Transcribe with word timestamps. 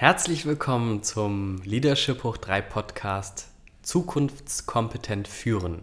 Herzlich 0.00 0.46
willkommen 0.46 1.02
zum 1.02 1.60
Leadership 1.62 2.24
Hoch 2.24 2.38
3 2.38 2.62
Podcast 2.62 3.48
Zukunftskompetent 3.82 5.28
führen. 5.28 5.82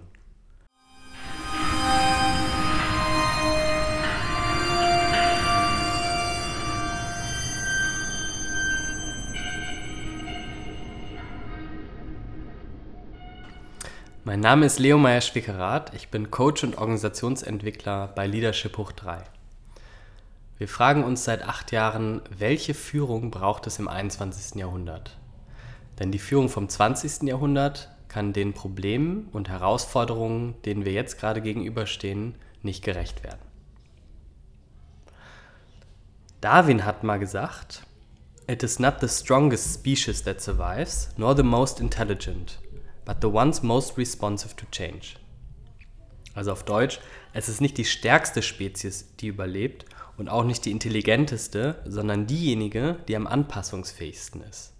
Mein 14.23 14.39
Name 14.39 14.65
ist 14.65 14.79
Leo 14.79 14.97
Meyer-Schwickerath. 14.97 15.93
Ich 15.93 16.07
bin 16.07 16.31
Coach 16.31 16.63
und 16.63 16.79
Organisationsentwickler 16.79 18.07
bei 18.15 18.25
Leadership 18.25 18.79
Hoch 18.79 18.93
3. 18.93 19.25
Wir 20.57 20.67
fragen 20.67 21.03
uns 21.03 21.23
seit 21.23 21.43
acht 21.43 21.71
Jahren, 21.71 22.21
welche 22.35 22.73
Führung 22.73 23.29
braucht 23.29 23.67
es 23.67 23.77
im 23.77 23.87
21. 23.87 24.55
Jahrhundert? 24.55 25.15
Denn 25.99 26.11
die 26.11 26.19
Führung 26.19 26.49
vom 26.49 26.67
20. 26.67 27.23
Jahrhundert 27.27 27.89
kann 28.07 28.33
den 28.33 28.53
Problemen 28.53 29.27
und 29.33 29.49
Herausforderungen, 29.49 30.55
denen 30.63 30.83
wir 30.83 30.93
jetzt 30.93 31.19
gerade 31.19 31.41
gegenüberstehen, 31.41 32.35
nicht 32.63 32.83
gerecht 32.83 33.23
werden. 33.23 33.41
Darwin 36.41 36.85
hat 36.85 37.03
mal 37.03 37.19
gesagt, 37.19 37.83
It 38.47 38.63
is 38.63 38.79
not 38.79 38.95
the 39.01 39.09
strongest 39.09 39.73
species 39.75 40.23
that 40.23 40.41
survives, 40.41 41.09
nor 41.17 41.35
the 41.35 41.43
most 41.43 41.79
intelligent, 41.79 42.59
but 43.05 43.17
the 43.21 43.27
ones 43.27 43.61
most 43.61 43.97
responsive 43.97 44.55
to 44.55 44.65
change. 44.71 45.17
Also 46.33 46.51
auf 46.51 46.63
Deutsch, 46.63 46.99
es 47.33 47.49
ist 47.49 47.61
nicht 47.61 47.77
die 47.77 47.85
stärkste 47.85 48.41
Spezies, 48.41 49.15
die 49.17 49.27
überlebt 49.27 49.85
und 50.17 50.29
auch 50.29 50.43
nicht 50.43 50.65
die 50.65 50.71
intelligenteste, 50.71 51.81
sondern 51.85 52.27
diejenige, 52.27 52.97
die 53.07 53.15
am 53.15 53.27
anpassungsfähigsten 53.27 54.41
ist. 54.41 54.73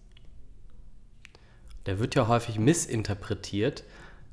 Der 1.86 2.00
wird 2.00 2.16
ja 2.16 2.28
häufig 2.28 2.59
missinterpretiert, 2.59 3.84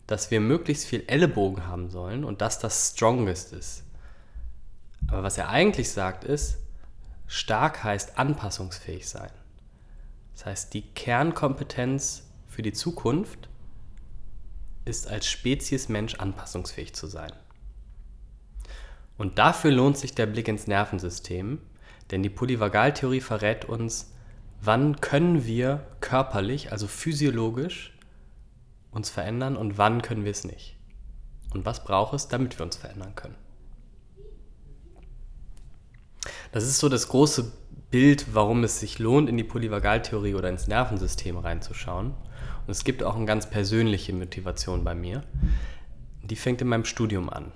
dass 0.07 0.31
wir 0.31 0.41
möglichst 0.41 0.87
viel 0.87 1.05
Ellenbogen 1.07 1.67
haben 1.67 1.89
sollen 1.91 2.25
und 2.25 2.41
dass 2.41 2.59
das 2.59 2.93
Strongest 2.95 3.53
ist. 3.53 3.85
Aber 5.09 5.23
was 5.23 5.39
er 5.39 5.51
eigentlich 5.51 5.91
sagt 5.91 6.25
ist, 6.25 6.57
stark 7.27 7.85
heißt 7.85 8.19
anpassungsfähig 8.19 9.09
sein. 9.09 9.31
Das 10.35 10.47
heißt, 10.47 10.75
die 10.75 10.83
Kernkompetenz 10.83 12.25
für 12.49 12.63
die 12.63 12.73
Zukunft 12.73 13.49
ist 14.85 15.07
als 15.07 15.27
Spezies 15.27 15.89
Mensch 15.89 16.17
anpassungsfähig 16.17 16.95
zu 16.95 17.07
sein. 17.07 17.33
Und 19.17 19.39
dafür 19.39 19.71
lohnt 19.71 19.97
sich 19.97 20.15
der 20.15 20.27
Blick 20.27 20.49
ins 20.49 20.67
Nervensystem, 20.67 21.61
denn 22.11 22.23
die 22.23 22.31
Polyvagaltheorie 22.31 23.21
verrät 23.21 23.65
uns, 23.65 24.13
wann 24.61 25.01
können 25.01 25.47
wir 25.47 25.87
körperlich, 26.01 26.73
also 26.73 26.87
physiologisch, 26.87 27.97
uns 28.91 29.11
verändern 29.11 29.57
und 29.57 29.79
wann 29.79 30.03
können 30.03 30.25
wir 30.25 30.31
es 30.31 30.45
nicht. 30.45 30.77
Und 31.53 31.65
was 31.65 31.85
braucht 31.85 32.15
es, 32.15 32.29
damit 32.29 32.59
wir 32.59 32.65
uns 32.65 32.77
verändern 32.77 33.15
können. 33.15 33.37
Das 36.53 36.65
ist 36.65 36.79
so 36.79 36.89
das 36.89 37.09
große 37.09 37.53
Bild, 37.91 38.35
warum 38.35 38.65
es 38.65 38.81
sich 38.81 38.99
lohnt, 38.99 39.29
in 39.29 39.37
die 39.37 39.45
Polyvagaltheorie 39.45 40.35
oder 40.35 40.49
ins 40.49 40.67
Nervensystem 40.67 41.37
reinzuschauen. 41.37 42.09
Und 42.09 42.71
es 42.71 42.85
gibt 42.85 43.03
auch 43.03 43.17
eine 43.17 43.27
ganz 43.27 43.51
persönliche 43.51 44.13
Motivation 44.13 44.85
bei 44.85 44.95
mir. 44.95 45.23
Die 46.23 46.37
fängt 46.37 46.61
in 46.61 46.69
meinem 46.69 46.85
Studium 46.85 47.29
an. 47.29 47.53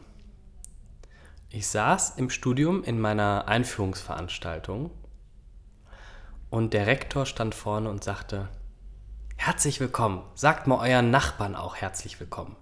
Ich 1.50 1.66
saß 1.68 2.18
im 2.18 2.28
Studium 2.28 2.84
in 2.84 3.00
meiner 3.00 3.48
Einführungsveranstaltung 3.48 4.90
und 6.50 6.74
der 6.74 6.86
Rektor 6.86 7.24
stand 7.24 7.54
vorne 7.54 7.88
und 7.88 8.04
sagte, 8.04 8.50
Herzlich 9.36 9.80
willkommen, 9.80 10.22
sagt 10.34 10.66
mal 10.66 10.86
euren 10.86 11.10
Nachbarn 11.10 11.56
auch 11.56 11.76
herzlich 11.76 12.20
willkommen. 12.20 12.54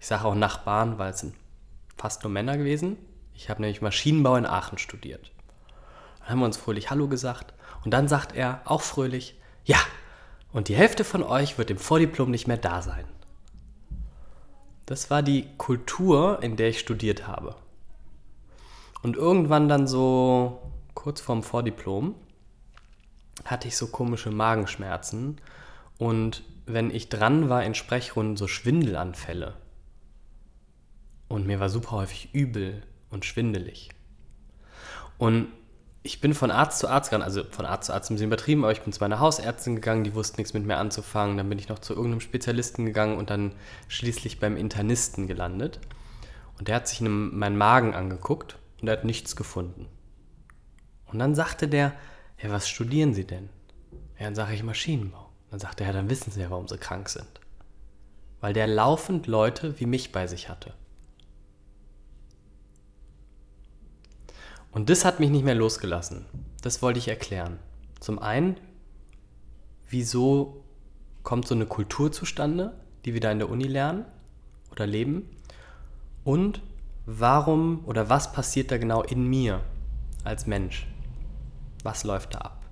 Ich 0.00 0.06
sage 0.06 0.26
auch 0.26 0.34
Nachbarn, 0.34 0.98
weil 0.98 1.12
es 1.12 1.20
sind 1.20 1.34
fast 1.96 2.24
nur 2.24 2.30
Männer 2.30 2.58
gewesen. 2.58 2.98
Ich 3.32 3.48
habe 3.48 3.62
nämlich 3.62 3.80
Maschinenbau 3.80 4.36
in 4.36 4.44
Aachen 4.44 4.76
studiert. 4.76 5.32
Dann 6.18 6.28
haben 6.28 6.40
wir 6.40 6.46
uns 6.46 6.58
fröhlich 6.58 6.90
Hallo 6.90 7.08
gesagt 7.08 7.54
und 7.86 7.92
dann 7.92 8.06
sagt 8.06 8.36
er 8.36 8.60
auch 8.66 8.82
fröhlich, 8.82 9.40
ja, 9.64 9.78
und 10.52 10.68
die 10.68 10.76
Hälfte 10.76 11.04
von 11.04 11.22
euch 11.22 11.56
wird 11.56 11.70
im 11.70 11.78
Vordiplom 11.78 12.30
nicht 12.30 12.48
mehr 12.48 12.58
da 12.58 12.82
sein. 12.82 13.06
Das 14.84 15.08
war 15.08 15.22
die 15.22 15.48
Kultur, 15.56 16.42
in 16.42 16.56
der 16.56 16.68
ich 16.68 16.80
studiert 16.80 17.26
habe. 17.26 17.56
Und 19.02 19.16
irgendwann 19.16 19.68
dann 19.68 19.86
so 19.86 20.60
kurz 20.94 21.20
vorm 21.20 21.42
Vordiplom 21.42 22.14
hatte 23.44 23.68
ich 23.68 23.76
so 23.76 23.88
komische 23.88 24.30
Magenschmerzen 24.30 25.40
und 25.98 26.42
wenn 26.66 26.90
ich 26.90 27.08
dran 27.08 27.48
war 27.48 27.64
in 27.64 27.74
Sprechrunden 27.74 28.36
so 28.36 28.48
Schwindelanfälle. 28.48 29.54
Und 31.28 31.46
mir 31.46 31.60
war 31.60 31.68
super 31.68 31.92
häufig 31.92 32.34
übel 32.34 32.82
und 33.10 33.24
schwindelig. 33.24 33.90
Und 35.18 35.48
ich 36.02 36.20
bin 36.20 36.34
von 36.34 36.50
Arzt 36.50 36.78
zu 36.78 36.88
Arzt 36.88 37.10
gegangen, 37.10 37.24
also 37.24 37.44
von 37.44 37.66
Arzt 37.66 37.86
zu 37.86 37.92
Arzt 37.92 38.10
ein 38.10 38.14
bisschen 38.14 38.28
übertrieben, 38.28 38.64
aber 38.64 38.72
ich 38.72 38.82
bin 38.82 38.92
zu 38.92 39.00
meiner 39.00 39.18
Hausärztin 39.18 39.76
gegangen, 39.76 40.04
die 40.04 40.14
wussten 40.14 40.40
nichts 40.40 40.54
mit 40.54 40.64
mir 40.64 40.76
anzufangen. 40.76 41.36
Dann 41.36 41.48
bin 41.48 41.58
ich 41.58 41.68
noch 41.68 41.80
zu 41.80 41.94
irgendeinem 41.94 42.20
Spezialisten 42.20 42.86
gegangen 42.86 43.16
und 43.16 43.30
dann 43.30 43.52
schließlich 43.88 44.38
beim 44.38 44.56
Internisten 44.56 45.26
gelandet. 45.26 45.80
Und 46.58 46.68
der 46.68 46.76
hat 46.76 46.88
sich 46.88 47.00
meinen 47.00 47.56
Magen 47.56 47.94
angeguckt 47.94 48.56
und 48.80 48.88
er 48.88 48.96
hat 48.96 49.04
nichts 49.04 49.36
gefunden. 49.36 49.86
Und 51.06 51.18
dann 51.18 51.34
sagte 51.34 51.68
der, 51.68 51.94
ja, 52.42 52.50
was 52.50 52.68
studieren 52.68 53.14
Sie 53.14 53.26
denn? 53.26 53.48
Ja, 54.18 54.24
dann 54.24 54.34
sage 54.34 54.54
ich 54.54 54.62
Maschinenbau. 54.62 55.30
Dann 55.50 55.60
sagte 55.60 55.84
er, 55.84 55.88
ja, 55.88 55.92
dann 55.94 56.10
wissen 56.10 56.30
Sie 56.30 56.40
ja, 56.40 56.50
warum 56.50 56.68
Sie 56.68 56.78
krank 56.78 57.08
sind. 57.08 57.40
Weil 58.40 58.52
der 58.52 58.66
laufend 58.66 59.26
Leute 59.26 59.78
wie 59.80 59.86
mich 59.86 60.12
bei 60.12 60.26
sich 60.26 60.48
hatte. 60.48 60.74
Und 64.72 64.90
das 64.90 65.06
hat 65.06 65.20
mich 65.20 65.30
nicht 65.30 65.44
mehr 65.44 65.54
losgelassen. 65.54 66.26
Das 66.60 66.82
wollte 66.82 66.98
ich 66.98 67.08
erklären. 67.08 67.58
Zum 68.00 68.18
einen, 68.18 68.58
wieso 69.88 70.64
kommt 71.22 71.48
so 71.48 71.54
eine 71.54 71.64
Kultur 71.64 72.12
zustande, 72.12 72.78
die 73.04 73.14
wir 73.14 73.20
da 73.20 73.32
in 73.32 73.38
der 73.38 73.48
Uni 73.48 73.64
lernen 73.64 74.04
oder 74.70 74.86
leben? 74.86 75.30
Und 76.24 76.60
warum 77.06 77.84
oder 77.86 78.10
was 78.10 78.32
passiert 78.32 78.70
da 78.70 78.78
genau 78.78 79.02
in 79.02 79.26
mir 79.28 79.62
als 80.24 80.46
Mensch? 80.46 80.86
Was 81.84 82.04
läuft 82.04 82.34
da 82.34 82.38
ab? 82.40 82.64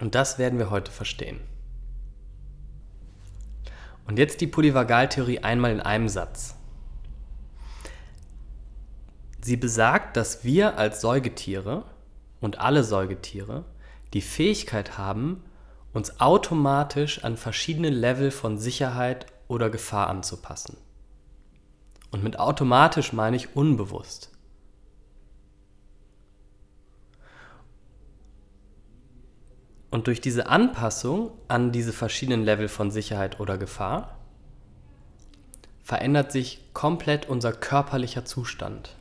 Und 0.00 0.14
das 0.14 0.38
werden 0.38 0.58
wir 0.58 0.70
heute 0.70 0.92
verstehen. 0.92 1.40
Und 4.06 4.18
jetzt 4.18 4.42
die 4.42 4.46
Polyvagaltheorie 4.46 5.38
einmal 5.38 5.72
in 5.72 5.80
einem 5.80 6.08
Satz. 6.08 6.56
Sie 9.40 9.56
besagt, 9.56 10.16
dass 10.16 10.44
wir 10.44 10.78
als 10.78 11.00
Säugetiere 11.00 11.84
und 12.40 12.58
alle 12.58 12.84
Säugetiere 12.84 13.64
die 14.12 14.20
Fähigkeit 14.20 14.98
haben, 14.98 15.42
uns 15.94 16.20
automatisch 16.20 17.24
an 17.24 17.36
verschiedene 17.36 17.90
Level 17.90 18.30
von 18.30 18.58
Sicherheit 18.58 19.26
oder 19.48 19.70
Gefahr 19.70 20.08
anzupassen. 20.08 20.76
Und 22.14 22.22
mit 22.22 22.38
automatisch 22.38 23.12
meine 23.12 23.34
ich 23.34 23.56
unbewusst. 23.56 24.30
Und 29.90 30.06
durch 30.06 30.20
diese 30.20 30.46
Anpassung 30.46 31.32
an 31.48 31.72
diese 31.72 31.92
verschiedenen 31.92 32.44
Level 32.44 32.68
von 32.68 32.92
Sicherheit 32.92 33.40
oder 33.40 33.58
Gefahr 33.58 34.16
verändert 35.82 36.30
sich 36.30 36.72
komplett 36.72 37.28
unser 37.28 37.52
körperlicher 37.52 38.24
Zustand. 38.24 38.94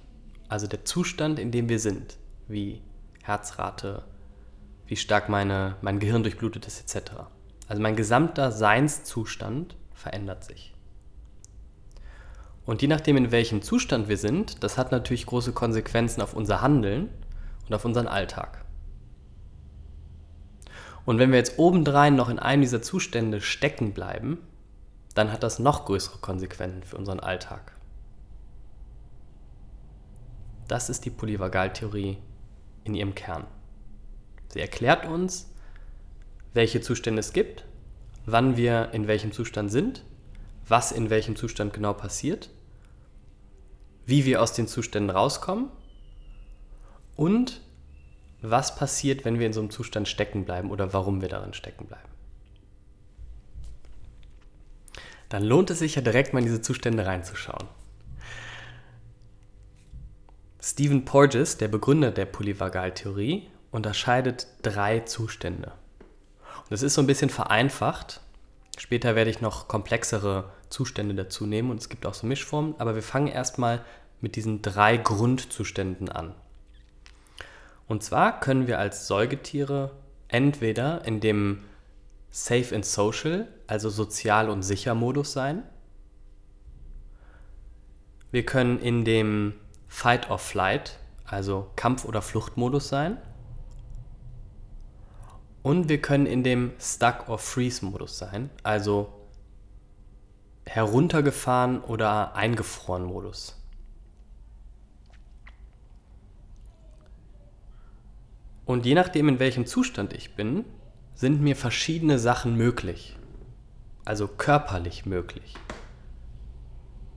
Also 0.49 0.65
der 0.65 0.83
Zustand, 0.83 1.37
in 1.37 1.51
dem 1.51 1.69
wir 1.69 1.77
sind, 1.77 2.17
wie 2.47 2.81
Herzrate, 3.21 4.05
wie 4.87 4.95
stark 4.95 5.29
meine, 5.29 5.75
mein 5.81 5.99
Gehirn 5.99 6.23
durchblutet 6.23 6.65
ist, 6.65 6.81
etc. 6.81 7.11
Also 7.67 7.79
mein 7.79 7.95
gesamter 7.95 8.51
Seinszustand 8.51 9.75
verändert 9.93 10.43
sich. 10.45 10.72
Und 12.65 12.81
je 12.81 12.87
nachdem, 12.87 13.17
in 13.17 13.31
welchem 13.31 13.61
Zustand 13.61 14.07
wir 14.07 14.17
sind, 14.17 14.63
das 14.63 14.77
hat 14.77 14.91
natürlich 14.91 15.25
große 15.25 15.51
Konsequenzen 15.51 16.21
auf 16.21 16.33
unser 16.33 16.61
Handeln 16.61 17.09
und 17.67 17.75
auf 17.75 17.83
unseren 17.83 18.07
Alltag. 18.07 18.63
Und 21.05 21.19
wenn 21.19 21.31
wir 21.31 21.37
jetzt 21.37 21.59
obendrein 21.59 22.15
noch 22.15 22.29
in 22.29 22.39
einem 22.39 22.61
dieser 22.61 22.81
Zustände 22.81 23.41
stecken 23.41 23.93
bleiben, 23.93 24.37
dann 25.13 25.31
hat 25.31 25.43
das 25.43 25.59
noch 25.59 25.85
größere 25.85 26.19
Konsequenzen 26.19 26.83
für 26.83 26.97
unseren 26.97 27.19
Alltag. 27.19 27.73
Das 30.69 30.89
ist 30.89 31.03
die 31.03 31.09
Polyvagaltheorie 31.09 32.17
in 32.85 32.95
ihrem 32.95 33.13
Kern. 33.13 33.45
Sie 34.47 34.61
erklärt 34.61 35.05
uns, 35.05 35.51
welche 36.53 36.79
Zustände 36.79 37.19
es 37.19 37.33
gibt, 37.33 37.65
wann 38.25 38.55
wir 38.55 38.89
in 38.93 39.07
welchem 39.07 39.33
Zustand 39.33 39.71
sind 39.71 40.05
was 40.67 40.91
in 40.91 41.09
welchem 41.09 41.35
Zustand 41.35 41.73
genau 41.73 41.93
passiert, 41.93 42.49
wie 44.05 44.25
wir 44.25 44.41
aus 44.41 44.53
den 44.53 44.67
Zuständen 44.67 45.09
rauskommen 45.09 45.69
und 47.15 47.61
was 48.41 48.75
passiert, 48.75 49.23
wenn 49.23 49.39
wir 49.39 49.47
in 49.47 49.53
so 49.53 49.61
einem 49.61 49.69
Zustand 49.69 50.07
stecken 50.07 50.43
bleiben 50.45 50.71
oder 50.71 50.93
warum 50.93 51.21
wir 51.21 51.29
darin 51.29 51.53
stecken 51.53 51.87
bleiben. 51.87 52.09
Dann 55.29 55.43
lohnt 55.43 55.69
es 55.71 55.79
sich 55.79 55.95
ja 55.95 56.01
direkt 56.01 56.33
mal 56.33 56.39
in 56.39 56.45
diese 56.45 56.61
Zustände 56.61 57.05
reinzuschauen. 57.05 57.67
Stephen 60.61 61.05
Porges, 61.05 61.57
der 61.57 61.67
Begründer 61.67 62.11
der 62.11 62.25
Polyvagaltheorie, 62.25 63.49
unterscheidet 63.71 64.47
drei 64.61 64.99
Zustände. 64.99 65.73
Und 66.59 66.71
das 66.71 66.83
ist 66.83 66.93
so 66.93 67.01
ein 67.01 67.07
bisschen 67.07 67.29
vereinfacht. 67.29 68.21
Später 68.77 69.15
werde 69.15 69.29
ich 69.29 69.41
noch 69.41 69.67
komplexere 69.67 70.49
Zustände 70.69 71.13
dazu 71.15 71.45
nehmen 71.45 71.69
und 71.69 71.77
es 71.77 71.89
gibt 71.89 72.05
auch 72.05 72.13
so 72.13 72.25
Mischformen, 72.25 72.75
aber 72.79 72.95
wir 72.95 73.03
fangen 73.03 73.27
erstmal 73.27 73.85
mit 74.21 74.35
diesen 74.35 74.61
drei 74.61 74.97
Grundzuständen 74.97 76.09
an. 76.09 76.33
Und 77.87 78.03
zwar 78.03 78.39
können 78.39 78.67
wir 78.67 78.79
als 78.79 79.07
Säugetiere 79.07 79.91
entweder 80.27 81.05
in 81.05 81.19
dem 81.19 81.59
Safe 82.31 82.73
and 82.73 82.85
Social, 82.85 83.47
also 83.67 83.89
sozial 83.89 84.49
und 84.49 84.63
sicher 84.63 84.95
Modus 84.95 85.33
sein. 85.33 85.61
Wir 88.31 88.43
können 88.43 88.79
in 88.79 89.05
dem 89.05 89.53
Fight 89.87 90.31
or 90.31 90.39
Flight, 90.39 90.97
also 91.25 91.69
Kampf- 91.75 92.05
oder 92.05 92.23
Fluchtmodus 92.23 92.89
sein. 92.89 93.17
Und 95.63 95.89
wir 95.89 96.01
können 96.01 96.25
in 96.25 96.43
dem 96.43 96.71
Stuck 96.79 97.27
or 97.29 97.37
Freeze 97.39 97.85
Modus 97.85 98.17
sein, 98.17 98.49
also 98.63 99.13
heruntergefahren 100.65 101.81
oder 101.81 102.35
eingefroren 102.35 103.05
Modus. 103.05 103.59
Und 108.65 108.85
je 108.85 108.95
nachdem, 108.95 109.29
in 109.29 109.39
welchem 109.39 109.65
Zustand 109.65 110.11
ich 110.13 110.35
bin, 110.35 110.65
sind 111.15 111.41
mir 111.41 111.55
verschiedene 111.55 112.19
Sachen 112.19 112.55
möglich. 112.55 113.17
Also 114.05 114.27
körperlich 114.27 115.05
möglich. 115.05 115.55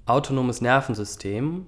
autonomes 0.07 0.61
Nervensystem 0.61 1.67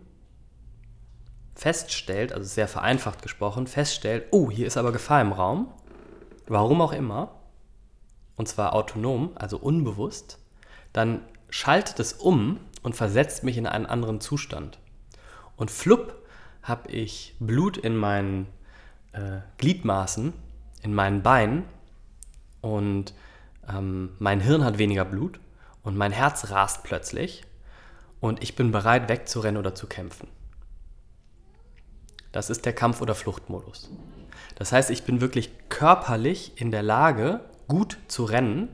feststellt, 1.54 2.32
also 2.32 2.46
sehr 2.46 2.68
vereinfacht 2.68 3.22
gesprochen, 3.22 3.66
feststellt, 3.66 4.26
oh, 4.30 4.50
hier 4.50 4.66
ist 4.66 4.76
aber 4.76 4.92
Gefahr 4.92 5.20
im 5.20 5.32
Raum, 5.32 5.72
warum 6.46 6.80
auch 6.80 6.92
immer, 6.92 7.40
und 8.36 8.48
zwar 8.48 8.74
autonom, 8.74 9.32
also 9.34 9.58
unbewusst, 9.58 10.38
dann 10.92 11.22
schaltet 11.50 12.00
es 12.00 12.14
um 12.14 12.58
und 12.82 12.96
versetzt 12.96 13.44
mich 13.44 13.56
in 13.56 13.66
einen 13.66 13.86
anderen 13.86 14.20
Zustand. 14.20 14.78
Und 15.56 15.70
flupp 15.70 16.14
habe 16.62 16.90
ich 16.90 17.36
Blut 17.40 17.76
in 17.76 17.96
meinen 17.96 18.46
äh, 19.12 19.40
Gliedmaßen, 19.58 20.32
in 20.82 20.94
meinen 20.94 21.22
Beinen 21.22 21.64
und 22.60 23.14
ähm, 23.68 24.10
mein 24.18 24.40
Hirn 24.40 24.64
hat 24.64 24.78
weniger 24.78 25.04
Blut 25.04 25.40
und 25.82 25.96
mein 25.96 26.12
Herz 26.12 26.50
rast 26.50 26.84
plötzlich 26.84 27.44
und 28.20 28.42
ich 28.42 28.56
bin 28.56 28.70
bereit 28.70 29.08
wegzurennen 29.08 29.58
oder 29.58 29.74
zu 29.74 29.86
kämpfen. 29.86 30.28
Das 32.32 32.48
ist 32.50 32.64
der 32.64 32.72
Kampf- 32.72 33.00
oder 33.00 33.14
Fluchtmodus. 33.14 33.90
Das 34.54 34.72
heißt, 34.72 34.90
ich 34.90 35.02
bin 35.04 35.20
wirklich 35.20 35.50
körperlich 35.68 36.52
in 36.60 36.70
der 36.70 36.82
Lage, 36.82 37.40
gut 37.66 37.98
zu 38.08 38.24
rennen 38.24 38.68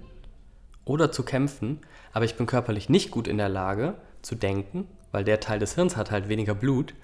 oder 0.84 1.10
zu 1.10 1.22
kämpfen, 1.22 1.80
aber 2.12 2.24
ich 2.24 2.36
bin 2.36 2.46
körperlich 2.46 2.88
nicht 2.88 3.10
gut 3.10 3.28
in 3.28 3.38
der 3.38 3.48
Lage 3.48 3.94
zu 4.22 4.34
denken, 4.34 4.88
weil 5.12 5.24
der 5.24 5.40
Teil 5.40 5.58
des 5.58 5.74
Hirns 5.74 5.96
hat 5.96 6.10
halt 6.10 6.28
weniger 6.28 6.54
Blut. 6.54 6.94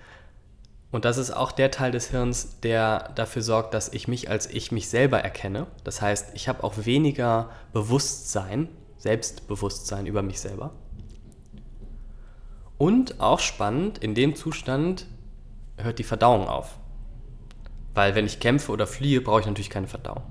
Und 0.93 1.07
das 1.07 1.17
ist 1.17 1.31
auch 1.31 1.53
der 1.53 1.71
Teil 1.71 1.91
des 1.91 2.11
Hirns, 2.11 2.61
der 2.61 3.11
dafür 3.15 3.41
sorgt, 3.41 3.73
dass 3.73 3.89
ich 3.89 4.09
mich 4.09 4.29
als 4.31 4.47
ich 4.47 4.73
mich 4.73 4.91
selber 4.91 5.21
erkenne. 5.21 5.67
Das 5.85 6.03
heißt, 6.03 6.33
ich 6.35 6.49
habe 6.49 6.63
auch 6.63 6.75
weniger 6.85 7.51
Bewusstsein, 7.73 8.69
Selbstbewusstsein 8.99 10.07
über 10.07 10.23
mich 10.23 10.39
selber. 10.39 10.75
Und 12.77 13.21
auch 13.21 13.41
spannend, 13.41 13.99
in 13.99 14.15
dem 14.15 14.37
Zustand 14.37 15.07
hört 15.79 15.99
die 15.99 16.05
Verdauung 16.05 16.47
auf. 16.47 16.79
Weil 17.95 18.15
wenn 18.15 18.27
ich 18.27 18.39
kämpfe 18.39 18.71
oder 18.71 18.87
fliehe, 18.87 19.23
brauche 19.23 19.41
ich 19.41 19.47
natürlich 19.47 19.71
keine 19.71 19.89
Verdauung. 19.89 20.23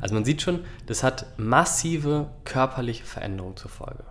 Also 0.00 0.14
man 0.14 0.24
sieht 0.24 0.40
schon, 0.40 0.60
das 0.86 1.02
hat 1.02 1.26
massive 1.36 2.30
körperliche 2.44 3.04
Veränderungen 3.04 3.56
zur 3.56 3.70
Folge. 3.70 4.04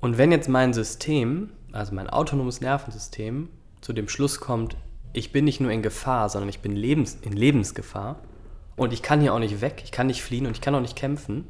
Und 0.00 0.18
wenn 0.18 0.32
jetzt 0.32 0.48
mein 0.48 0.74
System, 0.74 1.50
also 1.74 1.94
mein 1.94 2.08
autonomes 2.08 2.60
Nervensystem, 2.60 3.48
zu 3.80 3.92
dem 3.92 4.08
Schluss 4.08 4.40
kommt, 4.40 4.76
ich 5.12 5.32
bin 5.32 5.44
nicht 5.44 5.60
nur 5.60 5.70
in 5.70 5.82
Gefahr, 5.82 6.28
sondern 6.28 6.48
ich 6.48 6.60
bin 6.60 6.76
lebens, 6.76 7.18
in 7.22 7.32
Lebensgefahr 7.32 8.22
und 8.76 8.92
ich 8.92 9.02
kann 9.02 9.20
hier 9.20 9.34
auch 9.34 9.38
nicht 9.38 9.60
weg, 9.60 9.82
ich 9.84 9.92
kann 9.92 10.06
nicht 10.06 10.22
fliehen 10.22 10.46
und 10.46 10.52
ich 10.52 10.60
kann 10.60 10.74
auch 10.74 10.80
nicht 10.80 10.96
kämpfen, 10.96 11.46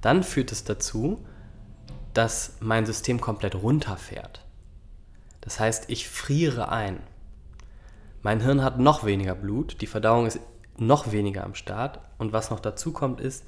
dann 0.00 0.22
führt 0.22 0.52
es 0.52 0.64
dazu, 0.64 1.24
dass 2.14 2.56
mein 2.60 2.86
System 2.86 3.20
komplett 3.20 3.54
runterfährt. 3.54 4.44
Das 5.40 5.58
heißt, 5.58 5.88
ich 5.88 6.08
friere 6.08 6.70
ein. 6.70 7.00
Mein 8.22 8.40
Hirn 8.40 8.62
hat 8.62 8.78
noch 8.78 9.04
weniger 9.04 9.34
Blut, 9.34 9.80
die 9.80 9.86
Verdauung 9.86 10.26
ist 10.26 10.40
noch 10.76 11.12
weniger 11.12 11.44
am 11.44 11.54
Start 11.54 12.00
und 12.18 12.32
was 12.32 12.50
noch 12.50 12.60
dazu 12.60 12.92
kommt 12.92 13.20
ist, 13.20 13.44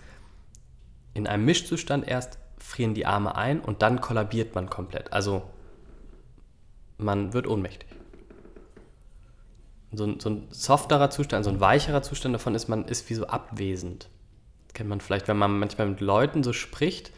in 1.14 1.26
einem 1.26 1.45
Mischzustand 1.45 2.09
erst 2.09 2.38
frieren 2.62 2.95
die 2.95 3.07
Arme 3.07 3.35
ein 3.37 3.61
und 3.61 3.83
dann 3.83 4.00
kollabiert 4.00 4.54
man 4.54 4.71
komplett. 4.71 5.12
Also 5.12 5.42
man 6.99 7.33
wird 7.33 7.47
ohnmächtig. 7.47 7.88
So 9.92 10.04
ein, 10.04 10.21
so 10.21 10.31
ein 10.31 10.47
softerer 10.50 11.11
Zustand, 11.11 11.45
so 11.45 11.50
ein 11.50 11.61
weicherer 11.61 12.02
Zustand 12.02 12.35
davon 12.35 12.54
ist, 12.54 12.69
man 12.69 12.87
ist 12.87 13.11
wie 13.11 13.14
so 13.14 13.26
abwesend. 13.26 14.09
Das 14.69 14.75
kennt 14.75 14.88
man 14.88 15.00
vielleicht, 15.00 15.28
wenn 15.28 15.37
man 15.37 15.59
manchmal 15.59 15.88
mit 15.88 16.00
Leuten 16.00 16.42
so 16.42 16.52
spricht, 16.54 17.12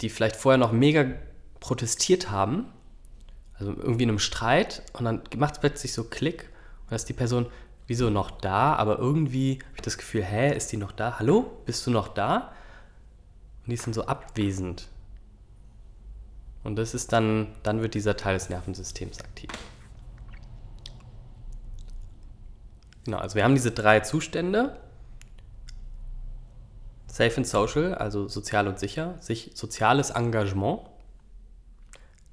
die 0.00 0.08
vielleicht 0.08 0.36
vorher 0.36 0.58
noch 0.58 0.72
mega 0.72 1.04
protestiert 1.60 2.30
haben 2.30 2.66
also 3.58 3.72
irgendwie 3.72 4.04
in 4.04 4.08
einem 4.10 4.18
Streit 4.18 4.82
und 4.92 5.04
dann 5.04 5.22
macht 5.36 5.54
es 5.54 5.60
plötzlich 5.60 5.92
so 5.92 6.04
Klick 6.04 6.44
und 6.82 6.90
dann 6.90 6.96
ist 6.96 7.08
die 7.08 7.14
Person 7.14 7.46
wieso 7.86 8.10
noch 8.10 8.30
da, 8.30 8.74
aber 8.74 8.98
irgendwie 8.98 9.60
habe 9.62 9.76
ich 9.76 9.82
das 9.82 9.96
Gefühl, 9.96 10.22
hä, 10.22 10.54
ist 10.54 10.70
die 10.72 10.76
noch 10.76 10.92
da? 10.92 11.18
Hallo, 11.18 11.50
bist 11.64 11.86
du 11.86 11.90
noch 11.90 12.08
da? 12.08 12.52
Und 13.68 13.72
die 13.72 13.76
sind 13.76 13.92
so 13.92 14.06
abwesend. 14.06 14.88
Und 16.64 16.76
das 16.76 16.94
ist 16.94 17.12
dann, 17.12 17.48
dann 17.62 17.82
wird 17.82 17.92
dieser 17.92 18.16
Teil 18.16 18.32
des 18.32 18.48
Nervensystems 18.48 19.20
aktiv. 19.20 19.50
Genau, 23.04 23.18
also 23.18 23.34
wir 23.34 23.44
haben 23.44 23.54
diese 23.54 23.70
drei 23.70 24.00
Zustände. 24.00 24.80
Safe 27.08 27.36
and 27.36 27.46
Social, 27.46 27.94
also 27.94 28.26
sozial 28.26 28.68
und 28.68 28.78
sicher, 28.78 29.16
sich, 29.20 29.50
soziales 29.54 30.08
Engagement, 30.08 30.80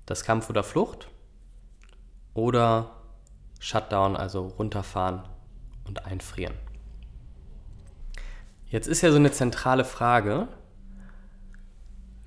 das 0.06 0.24
Kampf 0.24 0.50
oder 0.50 0.64
Flucht 0.64 1.10
oder 2.34 2.92
Shutdown, 3.60 4.16
also 4.16 4.48
runterfahren 4.58 5.24
und 5.86 6.06
einfrieren. 6.06 6.54
Jetzt 8.68 8.88
ist 8.88 9.02
ja 9.02 9.12
so 9.12 9.18
eine 9.18 9.34
zentrale 9.34 9.84
Frage, 9.84 10.48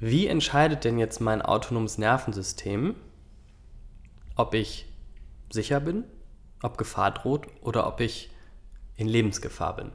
wie 0.00 0.26
entscheidet 0.28 0.84
denn 0.84 0.98
jetzt 0.98 1.20
mein 1.20 1.42
autonomes 1.42 1.98
Nervensystem, 1.98 2.94
ob 4.36 4.54
ich 4.54 4.86
sicher 5.50 5.80
bin, 5.80 6.04
ob 6.62 6.78
Gefahr 6.78 7.10
droht 7.10 7.46
oder 7.62 7.86
ob 7.86 8.00
ich 8.00 8.30
in 8.96 9.08
Lebensgefahr 9.08 9.76
bin? 9.76 9.90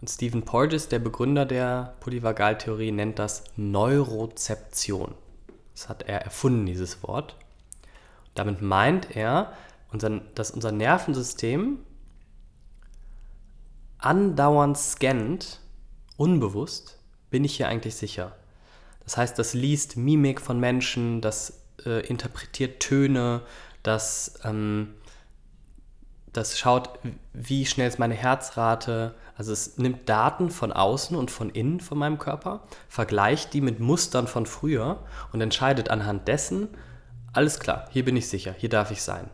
Und 0.00 0.08
Stephen 0.08 0.44
Porges, 0.44 0.88
der 0.88 0.98
Begründer 1.00 1.44
der 1.44 1.96
Polyvagaltheorie, 2.00 2.92
nennt 2.92 3.18
das 3.18 3.44
Neurozeption. 3.56 5.14
Das 5.72 5.88
hat 5.88 6.04
er 6.04 6.22
erfunden, 6.22 6.66
dieses 6.66 7.02
Wort. 7.02 7.36
Damit 8.34 8.62
meint 8.62 9.14
er, 9.14 9.52
dass 10.34 10.52
unser 10.52 10.72
Nervensystem 10.72 11.80
andauernd 13.98 14.78
scannt, 14.78 15.60
unbewusst, 16.16 16.99
bin 17.30 17.44
ich 17.44 17.56
hier 17.56 17.68
eigentlich 17.68 17.94
sicher. 17.94 18.32
Das 19.04 19.16
heißt, 19.16 19.38
das 19.38 19.54
liest 19.54 19.96
Mimik 19.96 20.40
von 20.40 20.60
Menschen, 20.60 21.20
das 21.20 21.64
äh, 21.84 22.06
interpretiert 22.06 22.80
Töne, 22.80 23.42
das, 23.82 24.34
ähm, 24.44 24.94
das 26.32 26.58
schaut, 26.58 26.98
wie 27.32 27.66
schnell 27.66 27.88
ist 27.88 27.98
meine 27.98 28.14
Herzrate. 28.14 29.14
Also 29.36 29.52
es 29.52 29.78
nimmt 29.78 30.08
Daten 30.08 30.50
von 30.50 30.72
außen 30.72 31.16
und 31.16 31.30
von 31.30 31.50
innen 31.50 31.80
von 31.80 31.98
meinem 31.98 32.18
Körper, 32.18 32.62
vergleicht 32.88 33.54
die 33.54 33.60
mit 33.60 33.80
Mustern 33.80 34.26
von 34.26 34.46
früher 34.46 35.02
und 35.32 35.40
entscheidet 35.40 35.88
anhand 35.88 36.28
dessen, 36.28 36.68
alles 37.32 37.60
klar, 37.60 37.88
hier 37.90 38.04
bin 38.04 38.16
ich 38.16 38.28
sicher, 38.28 38.54
hier 38.56 38.68
darf 38.68 38.90
ich 38.90 39.02
sein. 39.02 39.30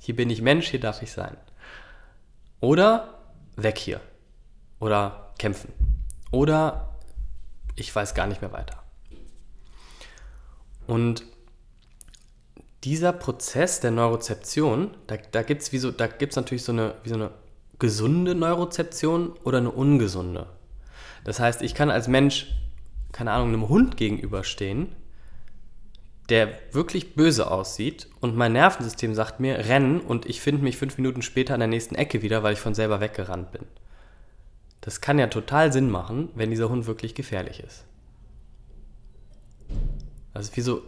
Hier 0.00 0.14
bin 0.14 0.30
ich 0.30 0.40
Mensch, 0.40 0.68
hier 0.68 0.80
darf 0.80 1.02
ich 1.02 1.12
sein. 1.12 1.36
Oder 2.60 3.14
weg 3.56 3.78
hier. 3.78 4.00
Oder 4.78 5.32
kämpfen. 5.38 5.72
Oder 6.30 6.94
ich 7.78 7.94
weiß 7.94 8.14
gar 8.14 8.26
nicht 8.26 8.40
mehr 8.42 8.52
weiter. 8.52 8.82
Und 10.86 11.24
dieser 12.84 13.12
Prozess 13.12 13.80
der 13.80 13.90
Neurozeption, 13.90 14.90
da, 15.06 15.16
da 15.16 15.42
gibt 15.42 15.62
es 15.62 15.70
so, 15.70 15.90
natürlich 15.90 16.64
so 16.64 16.72
eine, 16.72 16.94
wie 17.02 17.08
so 17.08 17.16
eine 17.16 17.30
gesunde 17.78 18.34
Neurozeption 18.34 19.32
oder 19.44 19.58
eine 19.58 19.70
ungesunde. 19.70 20.46
Das 21.24 21.40
heißt, 21.40 21.62
ich 21.62 21.74
kann 21.74 21.90
als 21.90 22.08
Mensch, 22.08 22.46
keine 23.12 23.32
Ahnung, 23.32 23.48
einem 23.48 23.68
Hund 23.68 23.96
gegenüberstehen, 23.96 24.94
der 26.28 26.52
wirklich 26.72 27.14
böse 27.14 27.50
aussieht 27.50 28.08
und 28.20 28.36
mein 28.36 28.52
Nervensystem 28.52 29.14
sagt 29.14 29.40
mir, 29.40 29.66
rennen 29.66 30.00
und 30.00 30.26
ich 30.26 30.40
finde 30.40 30.62
mich 30.62 30.76
fünf 30.76 30.98
Minuten 30.98 31.22
später 31.22 31.54
an 31.54 31.60
der 31.60 31.68
nächsten 31.68 31.94
Ecke 31.94 32.22
wieder, 32.22 32.42
weil 32.42 32.52
ich 32.52 32.60
von 32.60 32.74
selber 32.74 33.00
weggerannt 33.00 33.50
bin. 33.50 33.62
Das 34.88 35.02
kann 35.02 35.18
ja 35.18 35.26
total 35.26 35.70
Sinn 35.70 35.90
machen, 35.90 36.30
wenn 36.34 36.48
dieser 36.48 36.70
Hund 36.70 36.86
wirklich 36.86 37.14
gefährlich 37.14 37.62
ist. 37.62 37.84
Also 40.32 40.56
wie 40.56 40.62
so, 40.62 40.80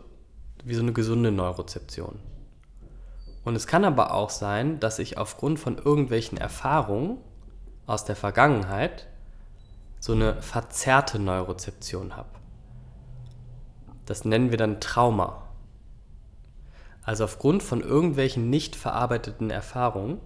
wie 0.64 0.72
so 0.72 0.80
eine 0.80 0.94
gesunde 0.94 1.30
Neurozeption. 1.30 2.18
Und 3.44 3.56
es 3.56 3.66
kann 3.66 3.84
aber 3.84 4.14
auch 4.14 4.30
sein, 4.30 4.80
dass 4.80 5.00
ich 5.00 5.18
aufgrund 5.18 5.58
von 5.58 5.76
irgendwelchen 5.76 6.38
Erfahrungen 6.38 7.18
aus 7.84 8.06
der 8.06 8.16
Vergangenheit 8.16 9.06
so 9.98 10.14
eine 10.14 10.40
verzerrte 10.40 11.18
Neurozeption 11.18 12.16
habe. 12.16 12.30
Das 14.06 14.24
nennen 14.24 14.50
wir 14.50 14.56
dann 14.56 14.80
Trauma. 14.80 15.42
Also 17.02 17.24
aufgrund 17.24 17.62
von 17.62 17.82
irgendwelchen 17.82 18.48
nicht 18.48 18.76
verarbeiteten 18.76 19.50
Erfahrungen 19.50 20.22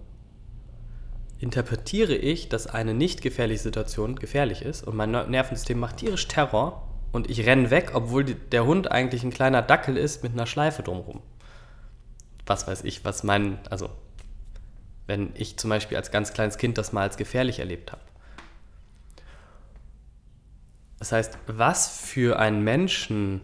interpretiere 1.39 2.15
ich, 2.15 2.49
dass 2.49 2.67
eine 2.67 2.93
nicht 2.93 3.21
gefährliche 3.21 3.63
Situation 3.63 4.15
gefährlich 4.15 4.61
ist 4.61 4.83
und 4.83 4.95
mein 4.95 5.11
Nervensystem 5.11 5.79
macht 5.79 5.97
tierisch 5.97 6.27
Terror 6.27 6.87
und 7.11 7.29
ich 7.29 7.45
renne 7.45 7.71
weg, 7.71 7.91
obwohl 7.93 8.23
der 8.23 8.65
Hund 8.65 8.91
eigentlich 8.91 9.23
ein 9.23 9.31
kleiner 9.31 9.61
Dackel 9.61 9.97
ist 9.97 10.23
mit 10.23 10.33
einer 10.33 10.47
Schleife 10.47 10.83
drumherum. 10.83 11.21
Was 12.45 12.67
weiß 12.67 12.83
ich, 12.83 13.03
was 13.03 13.23
mein, 13.23 13.59
also 13.69 13.89
wenn 15.07 15.31
ich 15.35 15.57
zum 15.57 15.69
Beispiel 15.69 15.97
als 15.97 16.11
ganz 16.11 16.33
kleines 16.33 16.57
Kind 16.57 16.77
das 16.77 16.93
mal 16.93 17.03
als 17.03 17.17
gefährlich 17.17 17.59
erlebt 17.59 17.91
habe. 17.91 18.01
Das 20.99 21.11
heißt, 21.11 21.37
was 21.47 21.99
für 21.99 22.39
einen 22.39 22.63
Menschen 22.63 23.41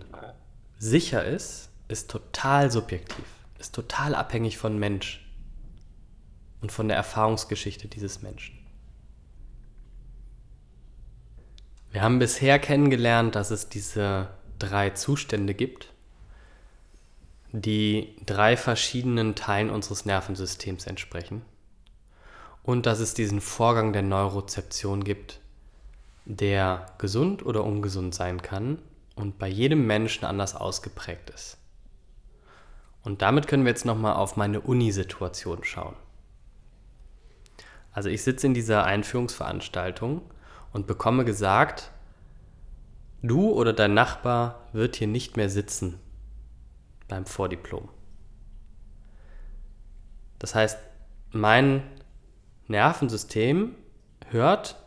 sicher 0.80 1.24
ist, 1.24 1.70
ist 1.88 2.10
total 2.10 2.72
subjektiv, 2.72 3.26
ist 3.60 3.76
total 3.76 4.16
abhängig 4.16 4.58
von 4.58 4.80
Mensch 4.80 5.22
und 6.62 6.72
von 6.72 6.88
der 6.88 6.98
Erfahrungsgeschichte 6.98 7.88
dieses 7.88 8.22
Menschen. 8.22 8.58
Wir 11.92 12.02
haben 12.02 12.20
bisher 12.20 12.58
kennengelernt, 12.60 13.36
dass 13.36 13.52
es 13.52 13.68
diese 13.68 14.30
drei 14.60 14.92
Zustände 14.92 15.54
gibt, 15.54 15.92
die 17.52 18.16
drei 18.26 18.56
verschiedenen 18.56 19.36
Teilen 19.36 19.70
unseres 19.70 20.06
Nervensystems 20.06 20.88
entsprechen 20.88 21.42
und 22.64 22.86
dass 22.86 23.00
es 23.00 23.14
diesen 23.14 23.42
Vorgang 23.42 23.92
der 23.92 24.04
Neurozeption 24.04 25.04
gibt, 25.04 25.42
der 26.26 26.86
gesund 26.98 27.46
oder 27.46 27.64
ungesund 27.64 28.16
sein 28.16 28.42
kann 28.42 28.78
und 29.16 29.38
bei 29.38 29.48
jedem 29.48 29.86
Menschen 29.86 30.24
anders 30.24 30.56
ausgeprägt 30.56 31.30
ist. 31.32 31.58
Und 33.04 33.22
damit 33.22 33.48
können 33.48 33.66
wir 33.66 33.72
jetzt 33.72 33.86
nochmal 33.86 34.14
auf 34.14 34.38
meine 34.38 34.62
Uni-Situation 34.62 35.64
schauen. 35.64 35.96
Also 37.92 38.10
ich 38.10 38.24
sitze 38.24 38.48
in 38.48 38.54
dieser 38.54 38.86
Einführungsveranstaltung 38.86 40.22
und 40.72 40.88
bekomme 40.88 41.26
gesagt, 41.26 41.92
du 43.22 43.52
oder 43.52 43.74
dein 43.74 43.94
Nachbar 43.94 44.68
wird 44.74 44.96
hier 44.96 45.08
nicht 45.08 45.38
mehr 45.38 45.50
sitzen 45.50 46.00
beim 47.08 47.26
Vordiplom. 47.26 47.90
Das 50.40 50.56
heißt, 50.56 50.80
mein 51.32 51.84
Nervensystem 52.68 53.76
hört, 54.30 54.78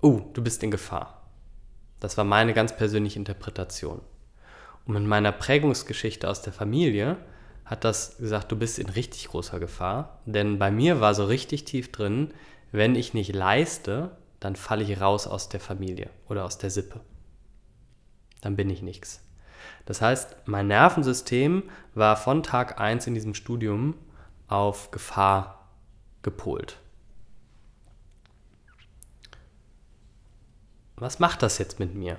oh, 0.00 0.20
du 0.32 0.42
bist 0.42 0.62
in 0.62 0.70
Gefahr. 0.70 1.22
Das 1.98 2.18
war 2.18 2.24
meine 2.24 2.52
ganz 2.52 2.76
persönliche 2.76 3.18
Interpretation. 3.18 4.00
Und 4.84 4.96
in 4.96 5.06
meiner 5.06 5.32
Prägungsgeschichte 5.32 6.28
aus 6.28 6.42
der 6.42 6.52
Familie 6.52 7.16
hat 7.64 7.84
das 7.84 8.18
gesagt, 8.18 8.50
du 8.52 8.56
bist 8.56 8.78
in 8.78 8.88
richtig 8.88 9.28
großer 9.28 9.60
Gefahr. 9.60 10.20
Denn 10.26 10.58
bei 10.58 10.70
mir 10.70 11.00
war 11.00 11.14
so 11.14 11.24
richtig 11.24 11.64
tief 11.64 11.92
drin, 11.92 12.32
wenn 12.70 12.94
ich 12.94 13.14
nicht 13.14 13.34
leiste, 13.34 14.16
dann 14.40 14.56
falle 14.56 14.84
ich 14.84 15.00
raus 15.00 15.26
aus 15.26 15.48
der 15.48 15.60
Familie 15.60 16.10
oder 16.28 16.44
aus 16.44 16.58
der 16.58 16.70
Sippe. 16.70 17.00
Dann 18.40 18.56
bin 18.56 18.70
ich 18.70 18.82
nichts. 18.82 19.20
Das 19.86 20.00
heißt, 20.00 20.36
mein 20.46 20.66
Nervensystem 20.66 21.64
war 21.94 22.16
von 22.16 22.42
Tag 22.42 22.80
1 22.80 23.06
in 23.06 23.14
diesem 23.14 23.34
Studium 23.34 23.94
auf 24.48 24.90
Gefahr 24.90 25.68
gepolt. 26.22 26.78
was 31.02 31.18
macht 31.18 31.42
das 31.42 31.58
jetzt 31.58 31.80
mit 31.80 31.94
mir? 31.94 32.18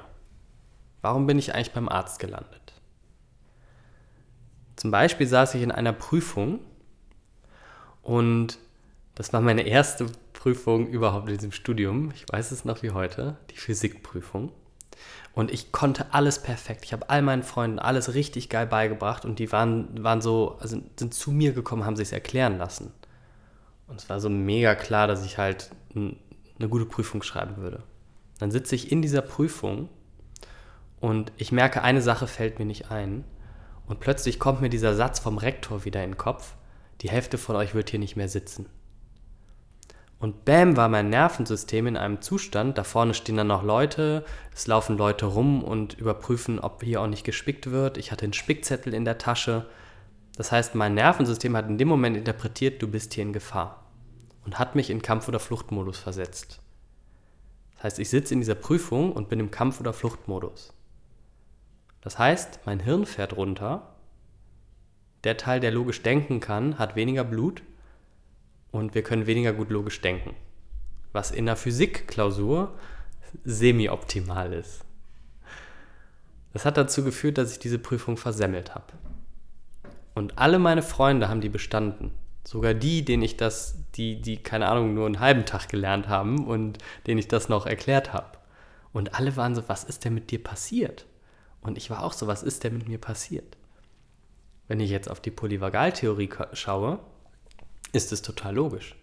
Warum 1.01 1.25
bin 1.25 1.39
ich 1.39 1.55
eigentlich 1.55 1.73
beim 1.73 1.89
Arzt 1.89 2.19
gelandet? 2.19 2.62
Zum 4.83 4.91
Beispiel 4.91 5.27
saß 5.27 5.55
ich 5.55 5.61
in 5.61 5.71
einer 5.71 5.93
Prüfung 5.93 6.59
und 8.01 8.59
das 9.15 9.31
war 9.31 9.39
meine 9.39 9.61
erste 9.61 10.07
Prüfung 10.33 10.87
überhaupt 10.87 11.29
in 11.29 11.35
diesem 11.35 11.53
Studium. 11.53 12.11
Ich 12.13 12.25
weiß 12.29 12.51
es 12.51 12.65
noch 12.65 12.83
wie 12.83 12.91
heute, 12.91 13.37
die 13.49 13.55
Physikprüfung. 13.55 14.51
Und 15.33 15.51
ich 15.51 15.71
konnte 15.71 16.13
alles 16.13 16.41
perfekt. 16.41 16.83
Ich 16.83 16.91
habe 16.91 17.09
all 17.09 17.21
meinen 17.21 17.43
Freunden 17.43 17.79
alles 17.79 18.13
richtig 18.13 18.49
geil 18.49 18.67
beigebracht 18.67 19.23
und 19.23 19.39
die 19.39 19.53
waren, 19.53 20.03
waren 20.03 20.19
so, 20.19 20.57
also 20.59 20.81
sind 20.99 21.13
zu 21.13 21.31
mir 21.31 21.53
gekommen, 21.53 21.85
haben 21.85 21.95
sich 21.95 22.11
erklären 22.11 22.57
lassen. 22.57 22.91
Und 23.87 24.01
es 24.01 24.09
war 24.09 24.19
so 24.19 24.29
mega 24.29 24.75
klar, 24.75 25.07
dass 25.07 25.25
ich 25.25 25.37
halt 25.37 25.71
eine 25.95 26.67
gute 26.67 26.87
Prüfung 26.87 27.23
schreiben 27.23 27.55
würde. 27.55 27.83
Dann 28.37 28.51
sitze 28.51 28.75
ich 28.75 28.91
in 28.91 29.01
dieser 29.01 29.21
Prüfung 29.21 29.87
und 30.99 31.31
ich 31.37 31.53
merke, 31.53 31.83
eine 31.83 32.01
Sache 32.01 32.27
fällt 32.27 32.59
mir 32.59 32.65
nicht 32.65 32.91
ein. 32.91 33.23
Und 33.87 33.99
plötzlich 33.99 34.39
kommt 34.39 34.61
mir 34.61 34.69
dieser 34.69 34.95
Satz 34.95 35.19
vom 35.19 35.37
Rektor 35.37 35.85
wieder 35.85 36.03
in 36.03 36.11
den 36.11 36.17
Kopf. 36.17 36.55
Die 37.01 37.09
Hälfte 37.09 37.37
von 37.37 37.55
euch 37.55 37.75
wird 37.75 37.89
hier 37.89 37.99
nicht 37.99 38.15
mehr 38.15 38.29
sitzen. 38.29 38.67
Und 40.23 40.45
bam 40.45 40.77
war 40.77 40.87
mein 40.87 41.09
Nervensystem 41.09 41.85
in 41.85 41.97
einem 41.97 42.21
Zustand, 42.21 42.77
da 42.77 42.85
vorne 42.85 43.13
stehen 43.13 43.35
dann 43.35 43.47
noch 43.47 43.61
Leute, 43.61 44.23
es 44.55 44.67
laufen 44.67 44.97
Leute 44.97 45.25
rum 45.25 45.61
und 45.61 45.95
überprüfen, 45.95 46.59
ob 46.59 46.81
hier 46.81 47.01
auch 47.01 47.07
nicht 47.07 47.25
gespickt 47.25 47.71
wird. 47.71 47.97
Ich 47.97 48.09
hatte 48.09 48.23
einen 48.23 48.31
Spickzettel 48.31 48.93
in 48.93 49.03
der 49.03 49.17
Tasche. 49.17 49.65
Das 50.37 50.53
heißt, 50.53 50.75
mein 50.75 50.93
Nervensystem 50.93 51.57
hat 51.57 51.67
in 51.67 51.77
dem 51.77 51.89
Moment 51.89 52.15
interpretiert, 52.15 52.81
du 52.81 52.87
bist 52.87 53.13
hier 53.13 53.23
in 53.23 53.33
Gefahr 53.33 53.83
und 54.45 54.59
hat 54.59 54.75
mich 54.75 54.89
in 54.89 55.01
Kampf- 55.01 55.27
oder 55.27 55.41
Fluchtmodus 55.41 55.99
versetzt. 55.99 56.61
Das 57.75 57.83
heißt, 57.83 57.99
ich 57.99 58.09
sitze 58.09 58.33
in 58.33 58.39
dieser 58.39 58.55
Prüfung 58.55 59.11
und 59.11 59.27
bin 59.27 59.41
im 59.41 59.51
Kampf- 59.51 59.81
oder 59.81 59.91
Fluchtmodus. 59.91 60.73
Das 62.03 62.19
heißt, 62.19 62.59
mein 62.65 62.81
Hirn 62.81 63.05
fährt 63.05 63.37
runter. 63.37 63.95
Der 65.23 65.37
Teil, 65.37 65.61
der 65.61 65.71
logisch 65.71 66.03
denken 66.03 66.41
kann, 66.41 66.77
hat 66.77 66.97
weniger 66.97 67.23
Blut 67.23 67.63
und 68.71 68.93
wir 68.93 69.03
können 69.03 69.25
weniger 69.25 69.53
gut 69.53 69.69
logisch 69.69 70.01
denken. 70.01 70.35
Was 71.13 71.31
in 71.31 71.45
der 71.45 71.55
Physikklausur 71.55 72.77
semi-optimal 73.45 74.51
ist. 74.51 74.83
Das 76.51 76.65
hat 76.65 76.75
dazu 76.75 77.05
geführt, 77.05 77.37
dass 77.37 77.53
ich 77.53 77.59
diese 77.59 77.79
Prüfung 77.79 78.17
versemmelt 78.17 78.75
habe. 78.75 78.93
Und 80.13 80.37
alle 80.37 80.59
meine 80.59 80.83
Freunde 80.83 81.29
haben 81.29 81.39
die 81.39 81.49
bestanden. 81.49 82.11
Sogar 82.43 82.73
die, 82.73 83.05
denen 83.05 83.23
ich 83.23 83.37
das, 83.37 83.77
die, 83.95 84.21
die, 84.21 84.43
keine 84.43 84.67
Ahnung, 84.67 84.93
nur 84.93 85.05
einen 85.05 85.21
halben 85.21 85.45
Tag 85.45 85.69
gelernt 85.69 86.09
haben 86.09 86.45
und 86.45 86.79
denen 87.07 87.17
ich 87.17 87.29
das 87.29 87.47
noch 87.47 87.65
erklärt 87.65 88.11
habe. 88.11 88.37
Und 88.91 89.15
alle 89.15 89.37
waren 89.37 89.55
so, 89.55 89.63
was 89.67 89.85
ist 89.85 90.03
denn 90.03 90.13
mit 90.13 90.29
dir 90.31 90.43
passiert? 90.43 91.05
Und 91.63 91.77
ich 91.77 91.89
war 91.89 92.03
auch 92.03 92.13
so, 92.13 92.27
was 92.27 92.43
ist 92.43 92.63
denn 92.63 92.77
mit 92.77 92.87
mir 92.87 92.99
passiert? 92.99 93.57
Wenn 94.67 94.79
ich 94.79 94.89
jetzt 94.89 95.09
auf 95.09 95.19
die 95.19 95.31
Polyvagaltheorie 95.31 96.29
schaue, 96.53 96.99
ist 97.93 98.11
es 98.11 98.21
total 98.21 98.55
logisch. 98.55 98.95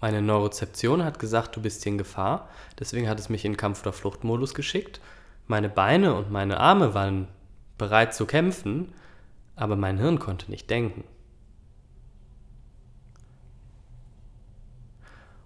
Meine 0.00 0.22
Neurozeption 0.22 1.04
hat 1.04 1.18
gesagt, 1.18 1.56
du 1.56 1.62
bist 1.62 1.82
hier 1.82 1.92
in 1.92 1.98
Gefahr, 1.98 2.48
deswegen 2.78 3.08
hat 3.08 3.20
es 3.20 3.28
mich 3.28 3.44
in 3.44 3.56
Kampf- 3.56 3.82
oder 3.82 3.92
Fluchtmodus 3.92 4.54
geschickt. 4.54 5.00
Meine 5.46 5.68
Beine 5.68 6.14
und 6.14 6.30
meine 6.30 6.58
Arme 6.58 6.94
waren 6.94 7.28
bereit 7.76 8.14
zu 8.14 8.26
kämpfen, 8.26 8.92
aber 9.56 9.76
mein 9.76 9.98
Hirn 9.98 10.18
konnte 10.18 10.50
nicht 10.50 10.70
denken. 10.70 11.04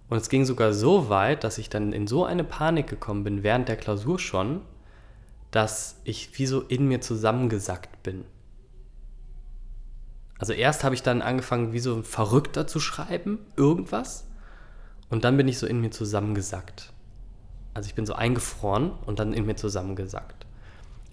Und 0.07 0.17
es 0.17 0.29
ging 0.29 0.45
sogar 0.45 0.71
so 0.71 1.09
weit, 1.09 1.43
dass 1.43 1.57
ich 1.57 1.69
dann 1.69 1.91
in 1.91 2.07
so 2.07 2.23
eine 2.23 2.43
Panik 2.43 2.87
gekommen 2.87 3.23
bin, 3.23 3.43
während 3.43 3.67
der 3.67 3.75
Klausur 3.75 4.19
schon, 4.19 4.61
dass 5.55 6.01
ich 6.03 6.37
wie 6.37 6.47
so 6.47 6.59
in 6.59 6.85
mir 6.85 6.99
zusammengesackt 6.99 8.03
bin. 8.03 8.25
Also 10.37 10.51
erst 10.51 10.83
habe 10.83 10.95
ich 10.95 11.01
dann 11.01 11.21
angefangen, 11.21 11.71
wie 11.71 11.79
so 11.79 11.95
ein 11.95 12.03
Verrückter 12.03 12.67
zu 12.67 12.81
schreiben, 12.81 13.39
irgendwas. 13.55 14.27
Und 15.09 15.23
dann 15.23 15.37
bin 15.37 15.47
ich 15.47 15.57
so 15.57 15.65
in 15.65 15.79
mir 15.79 15.91
zusammengesackt. 15.91 16.91
Also 17.73 17.87
ich 17.87 17.95
bin 17.95 18.05
so 18.05 18.13
eingefroren 18.13 18.91
und 19.05 19.19
dann 19.19 19.31
in 19.31 19.45
mir 19.45 19.55
zusammengesackt. 19.55 20.45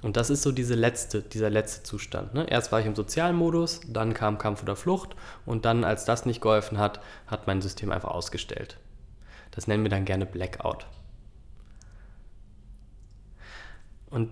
Und 0.02 0.16
das 0.16 0.28
ist 0.28 0.42
so 0.42 0.50
diese 0.50 0.74
letzte, 0.74 1.22
dieser 1.22 1.48
letzte 1.48 1.84
Zustand. 1.84 2.34
Ne? 2.34 2.44
Erst 2.50 2.72
war 2.72 2.80
ich 2.80 2.86
im 2.86 2.96
sozialen 2.96 3.36
Modus, 3.36 3.80
dann 3.86 4.12
kam 4.12 4.38
Kampf 4.38 4.64
oder 4.64 4.74
Flucht 4.74 5.14
und 5.46 5.64
dann, 5.64 5.84
als 5.84 6.04
das 6.04 6.26
nicht 6.26 6.40
geholfen 6.40 6.78
hat, 6.78 7.00
hat 7.28 7.46
mein 7.46 7.62
System 7.62 7.92
einfach 7.92 8.10
ausgestellt. 8.10 8.78
Das 9.52 9.68
nennen 9.68 9.84
wir 9.84 9.90
dann 9.90 10.04
gerne 10.04 10.26
Blackout. 10.26 10.86
Und 14.12 14.30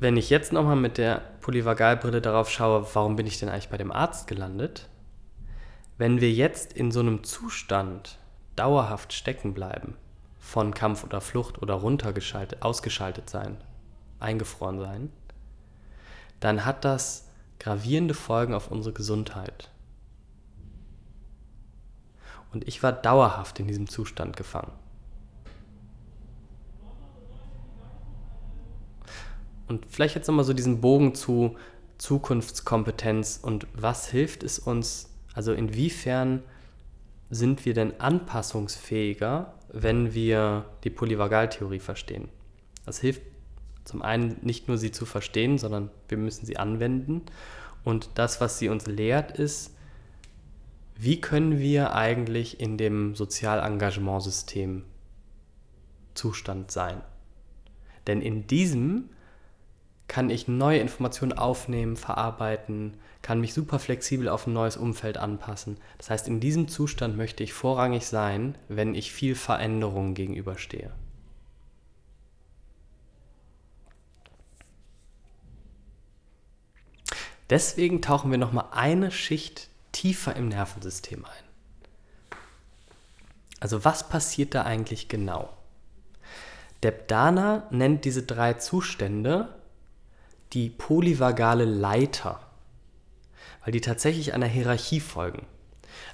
wenn 0.00 0.16
ich 0.16 0.30
jetzt 0.30 0.52
nochmal 0.52 0.74
mit 0.74 0.96
der 0.96 1.20
Polyvagalbrille 1.40 2.22
darauf 2.22 2.50
schaue, 2.50 2.86
warum 2.94 3.14
bin 3.14 3.26
ich 3.26 3.38
denn 3.38 3.50
eigentlich 3.50 3.68
bei 3.68 3.76
dem 3.76 3.92
Arzt 3.92 4.26
gelandet? 4.26 4.88
Wenn 5.98 6.20
wir 6.20 6.32
jetzt 6.32 6.72
in 6.72 6.90
so 6.90 7.00
einem 7.00 7.22
Zustand 7.24 8.18
dauerhaft 8.56 9.12
stecken 9.12 9.52
bleiben, 9.52 9.96
von 10.40 10.72
Kampf 10.72 11.04
oder 11.04 11.20
Flucht 11.20 11.60
oder 11.60 11.74
runtergeschaltet, 11.74 12.62
ausgeschaltet 12.62 13.28
sein, 13.28 13.58
eingefroren 14.18 14.80
sein, 14.80 15.12
dann 16.40 16.64
hat 16.64 16.84
das 16.84 17.28
gravierende 17.58 18.14
Folgen 18.14 18.54
auf 18.54 18.70
unsere 18.70 18.94
Gesundheit. 18.94 19.70
Und 22.50 22.66
ich 22.66 22.82
war 22.82 22.92
dauerhaft 22.92 23.60
in 23.60 23.66
diesem 23.66 23.88
Zustand 23.88 24.36
gefangen. 24.36 24.72
Und 29.68 29.86
vielleicht 29.88 30.14
jetzt 30.14 30.26
nochmal 30.26 30.44
so 30.44 30.52
diesen 30.52 30.80
Bogen 30.80 31.14
zu 31.14 31.56
Zukunftskompetenz 31.98 33.38
und 33.42 33.66
was 33.74 34.08
hilft 34.10 34.42
es 34.42 34.58
uns, 34.58 35.10
also 35.32 35.52
inwiefern 35.52 36.42
sind 37.30 37.64
wir 37.64 37.74
denn 37.74 38.00
anpassungsfähiger, 38.00 39.54
wenn 39.72 40.14
wir 40.14 40.66
die 40.84 40.90
Polyvagaltheorie 40.90 41.78
verstehen? 41.78 42.28
Das 42.84 43.00
hilft 43.00 43.22
zum 43.84 44.02
einen 44.02 44.36
nicht 44.42 44.68
nur 44.68 44.78
sie 44.78 44.92
zu 44.92 45.06
verstehen, 45.06 45.58
sondern 45.58 45.90
wir 46.08 46.18
müssen 46.18 46.46
sie 46.46 46.56
anwenden. 46.56 47.22
Und 47.84 48.10
das, 48.14 48.40
was 48.40 48.58
sie 48.58 48.68
uns 48.68 48.86
lehrt, 48.86 49.38
ist, 49.38 49.74
wie 50.96 51.20
können 51.20 51.58
wir 51.58 51.94
eigentlich 51.94 52.60
in 52.60 52.78
dem 52.78 53.14
Sozialengagementsystem 53.14 54.84
Zustand 56.14 56.70
sein? 56.70 57.02
Denn 58.06 58.22
in 58.22 58.46
diesem 58.46 59.10
kann 60.08 60.30
ich 60.30 60.48
neue 60.48 60.80
Informationen 60.80 61.32
aufnehmen, 61.32 61.96
verarbeiten, 61.96 62.94
kann 63.22 63.40
mich 63.40 63.54
super 63.54 63.78
flexibel 63.78 64.28
auf 64.28 64.46
ein 64.46 64.52
neues 64.52 64.76
Umfeld 64.76 65.16
anpassen. 65.16 65.78
Das 65.96 66.10
heißt, 66.10 66.28
in 66.28 66.40
diesem 66.40 66.68
Zustand 66.68 67.16
möchte 67.16 67.42
ich 67.42 67.54
vorrangig 67.54 68.06
sein, 68.06 68.54
wenn 68.68 68.94
ich 68.94 69.12
viel 69.12 69.34
Veränderungen 69.34 70.14
gegenüberstehe. 70.14 70.92
Deswegen 77.50 78.02
tauchen 78.02 78.30
wir 78.30 78.38
nochmal 78.38 78.66
eine 78.72 79.10
Schicht 79.10 79.68
tiefer 79.92 80.34
im 80.36 80.48
Nervensystem 80.48 81.24
ein. 81.24 82.38
Also 83.60 83.84
was 83.84 84.08
passiert 84.08 84.54
da 84.54 84.64
eigentlich 84.64 85.08
genau? 85.08 85.56
Debdana 86.82 87.66
nennt 87.70 88.04
diese 88.04 88.22
drei 88.22 88.54
Zustände 88.54 89.54
die 90.54 90.70
polyvagale 90.70 91.64
Leiter, 91.64 92.40
weil 93.62 93.72
die 93.72 93.80
tatsächlich 93.80 94.32
einer 94.32 94.46
Hierarchie 94.46 95.00
folgen. 95.00 95.46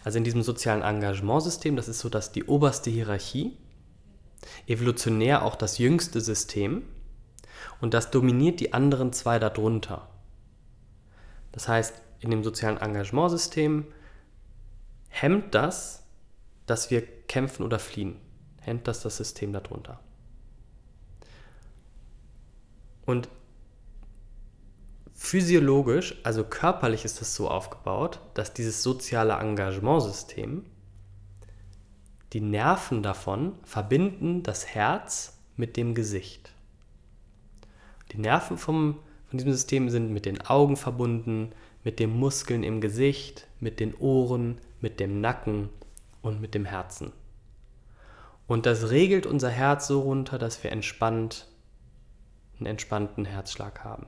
Also 0.03 0.19
in 0.19 0.25
diesem 0.25 0.43
sozialen 0.43 0.83
Engagementsystem, 0.83 1.77
das 1.77 1.89
ist 1.89 2.01
so 2.01 2.09
dass 2.09 2.33
die 2.33 2.45
oberste 2.45 2.91
Hierarchie, 2.91 3.57
evolutionär 4.67 5.45
auch 5.45 5.57
das 5.57 5.79
jüngste 5.79 6.21
System 6.21 6.83
und 7.81 7.95
das 7.95 8.11
dominiert 8.11 8.61
die 8.61 8.73
anderen 8.73 9.13
zwei 9.13 9.39
darunter. 9.39 10.09
Das 11.53 11.69
heißt, 11.69 12.01
in 12.21 12.31
dem 12.31 12.43
sozialen 12.43 12.79
Engagementsystem 12.79 13.87
hemmt 15.09 15.55
das, 15.55 16.05
dass 16.67 16.91
wir 16.91 17.03
kämpfen 17.27 17.65
oder 17.65 17.79
fliehen. 17.79 18.17
Hemmt 18.61 18.87
das 18.87 19.03
das 19.03 19.17
System 19.17 19.53
darunter. 19.53 20.01
Und 23.07 23.29
physiologisch, 25.23 26.17
also 26.25 26.45
körperlich 26.45 27.05
ist 27.05 27.21
das 27.21 27.35
so 27.35 27.51
aufgebaut, 27.51 28.21
dass 28.33 28.55
dieses 28.55 28.83
soziale 28.83 29.35
Engagementsystem, 29.35 30.65
die 32.33 32.41
Nerven 32.41 33.03
davon 33.03 33.53
verbinden 33.63 34.43
das 34.43 34.67
Herz 34.67 35.39
mit 35.57 35.77
dem 35.77 35.95
Gesicht. 35.95 36.53
Die 38.13 38.19
Nerven 38.19 38.57
vom, 38.57 38.99
von 39.29 39.39
diesem 39.39 39.53
System 39.53 39.91
sind 39.91 40.11
mit 40.11 40.25
den 40.25 40.41
Augen 40.41 40.79
verbunden, 40.79 41.53
mit 41.85 41.99
den 41.99 42.19
Muskeln 42.19 42.63
im 42.63 42.81
Gesicht, 42.81 43.47
mit 43.61 43.79
den 43.79 43.95
Ohren, 43.97 44.59
mit 44.81 45.01
dem 45.01 45.21
Nacken 45.21 45.69
und 46.23 46.41
mit 46.41 46.55
dem 46.55 46.65
Herzen. 46.65 47.13
Und 48.47 48.65
das 48.65 48.89
regelt 48.89 49.27
unser 49.27 49.51
Herz 49.51 49.87
so 49.87 50.01
runter, 50.01 50.39
dass 50.39 50.65
wir 50.65 50.73
entspannt 50.73 51.47
einen 52.59 52.67
entspannten 52.67 53.27
Herzschlag 53.27 53.85
haben. 53.85 54.07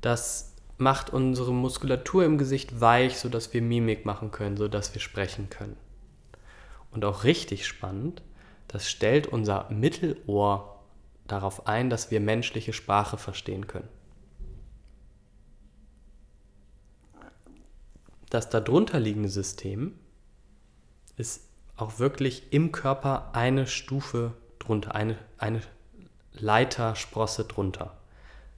Das 0.00 0.54
macht 0.76 1.10
unsere 1.10 1.52
Muskulatur 1.52 2.24
im 2.24 2.38
Gesicht 2.38 2.80
weich, 2.80 3.18
sodass 3.18 3.52
wir 3.52 3.62
Mimik 3.62 4.04
machen 4.04 4.30
können, 4.30 4.56
sodass 4.56 4.94
wir 4.94 5.00
sprechen 5.00 5.50
können. 5.50 5.76
Und 6.90 7.04
auch 7.04 7.24
richtig 7.24 7.66
spannend, 7.66 8.22
das 8.68 8.88
stellt 8.90 9.26
unser 9.26 9.68
Mittelohr 9.70 10.82
darauf 11.26 11.66
ein, 11.66 11.90
dass 11.90 12.10
wir 12.10 12.20
menschliche 12.20 12.72
Sprache 12.72 13.18
verstehen 13.18 13.66
können. 13.66 13.88
Das 18.30 18.50
darunter 18.50 19.00
liegende 19.00 19.30
System 19.30 19.98
ist 21.16 21.48
auch 21.76 21.98
wirklich 21.98 22.52
im 22.52 22.72
Körper 22.72 23.30
eine 23.34 23.66
Stufe 23.66 24.34
drunter, 24.58 24.94
eine, 24.94 25.16
eine 25.38 25.62
Leitersprosse 26.32 27.44
drunter. 27.44 27.96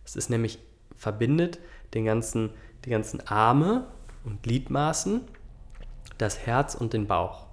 Es 0.04 0.16
ist 0.16 0.28
nämlich 0.28 0.58
verbindet 1.00 1.58
den 1.94 2.04
ganzen, 2.04 2.50
die 2.84 2.90
ganzen 2.90 3.26
Arme 3.26 3.86
und 4.24 4.42
Gliedmaßen, 4.42 5.22
das 6.18 6.40
Herz 6.46 6.74
und 6.74 6.92
den 6.92 7.06
Bauch. 7.06 7.46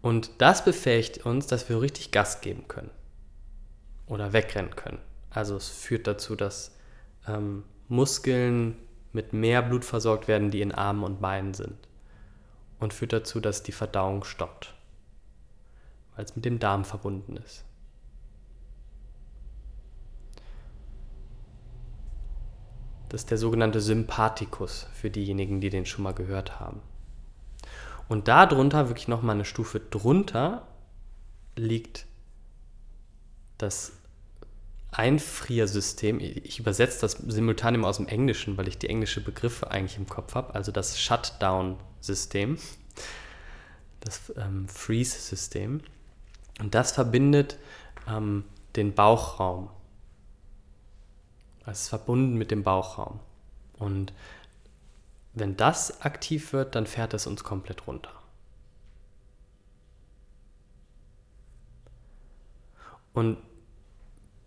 Und 0.00 0.30
das 0.38 0.64
befähigt 0.64 1.26
uns, 1.26 1.48
dass 1.48 1.68
wir 1.68 1.80
richtig 1.80 2.12
Gas 2.12 2.40
geben 2.40 2.68
können 2.68 2.90
oder 4.06 4.32
wegrennen 4.32 4.76
können. 4.76 5.00
Also 5.30 5.56
es 5.56 5.68
führt 5.68 6.06
dazu, 6.06 6.36
dass 6.36 6.76
ähm, 7.26 7.64
Muskeln 7.88 8.76
mit 9.12 9.32
mehr 9.32 9.62
Blut 9.62 9.84
versorgt 9.84 10.28
werden, 10.28 10.52
die 10.52 10.62
in 10.62 10.72
Armen 10.72 11.02
und 11.02 11.20
Beinen 11.20 11.54
sind. 11.54 11.76
Und 12.78 12.94
führt 12.94 13.12
dazu, 13.12 13.40
dass 13.40 13.64
die 13.64 13.72
Verdauung 13.72 14.22
stoppt, 14.22 14.72
weil 16.14 16.24
es 16.24 16.36
mit 16.36 16.44
dem 16.44 16.60
Darm 16.60 16.84
verbunden 16.84 17.36
ist. 17.36 17.64
Das 23.08 23.22
ist 23.22 23.30
der 23.30 23.38
sogenannte 23.38 23.80
Sympathikus 23.80 24.86
für 24.92 25.10
diejenigen, 25.10 25.60
die 25.60 25.70
den 25.70 25.86
schon 25.86 26.02
mal 26.04 26.12
gehört 26.12 26.60
haben. 26.60 26.82
Und 28.08 28.28
darunter, 28.28 28.88
wirklich 28.88 29.08
nochmal 29.08 29.34
eine 29.34 29.44
Stufe 29.44 29.80
drunter, 29.80 30.66
liegt 31.56 32.06
das 33.58 33.92
Einfriersystem. 34.90 36.18
Ich 36.20 36.58
übersetze 36.58 37.00
das 37.00 37.12
simultan 37.12 37.74
immer 37.74 37.88
aus 37.88 37.98
dem 37.98 38.08
Englischen, 38.08 38.56
weil 38.56 38.68
ich 38.68 38.78
die 38.78 38.88
englische 38.88 39.22
Begriffe 39.22 39.70
eigentlich 39.70 39.98
im 39.98 40.08
Kopf 40.08 40.34
habe. 40.34 40.54
Also 40.54 40.72
das 40.72 40.98
Shutdown-System, 40.98 42.58
das 44.00 44.32
ähm, 44.36 44.68
Freeze-System. 44.68 45.82
Und 46.60 46.74
das 46.74 46.92
verbindet 46.92 47.58
ähm, 48.08 48.44
den 48.76 48.94
Bauchraum 48.94 49.70
Es 51.70 51.82
ist 51.82 51.88
verbunden 51.88 52.36
mit 52.36 52.50
dem 52.50 52.62
Bauchraum. 52.62 53.20
Und 53.78 54.12
wenn 55.34 55.56
das 55.56 56.00
aktiv 56.00 56.52
wird, 56.52 56.74
dann 56.74 56.86
fährt 56.86 57.14
es 57.14 57.26
uns 57.26 57.44
komplett 57.44 57.86
runter. 57.86 58.10
Und 63.12 63.36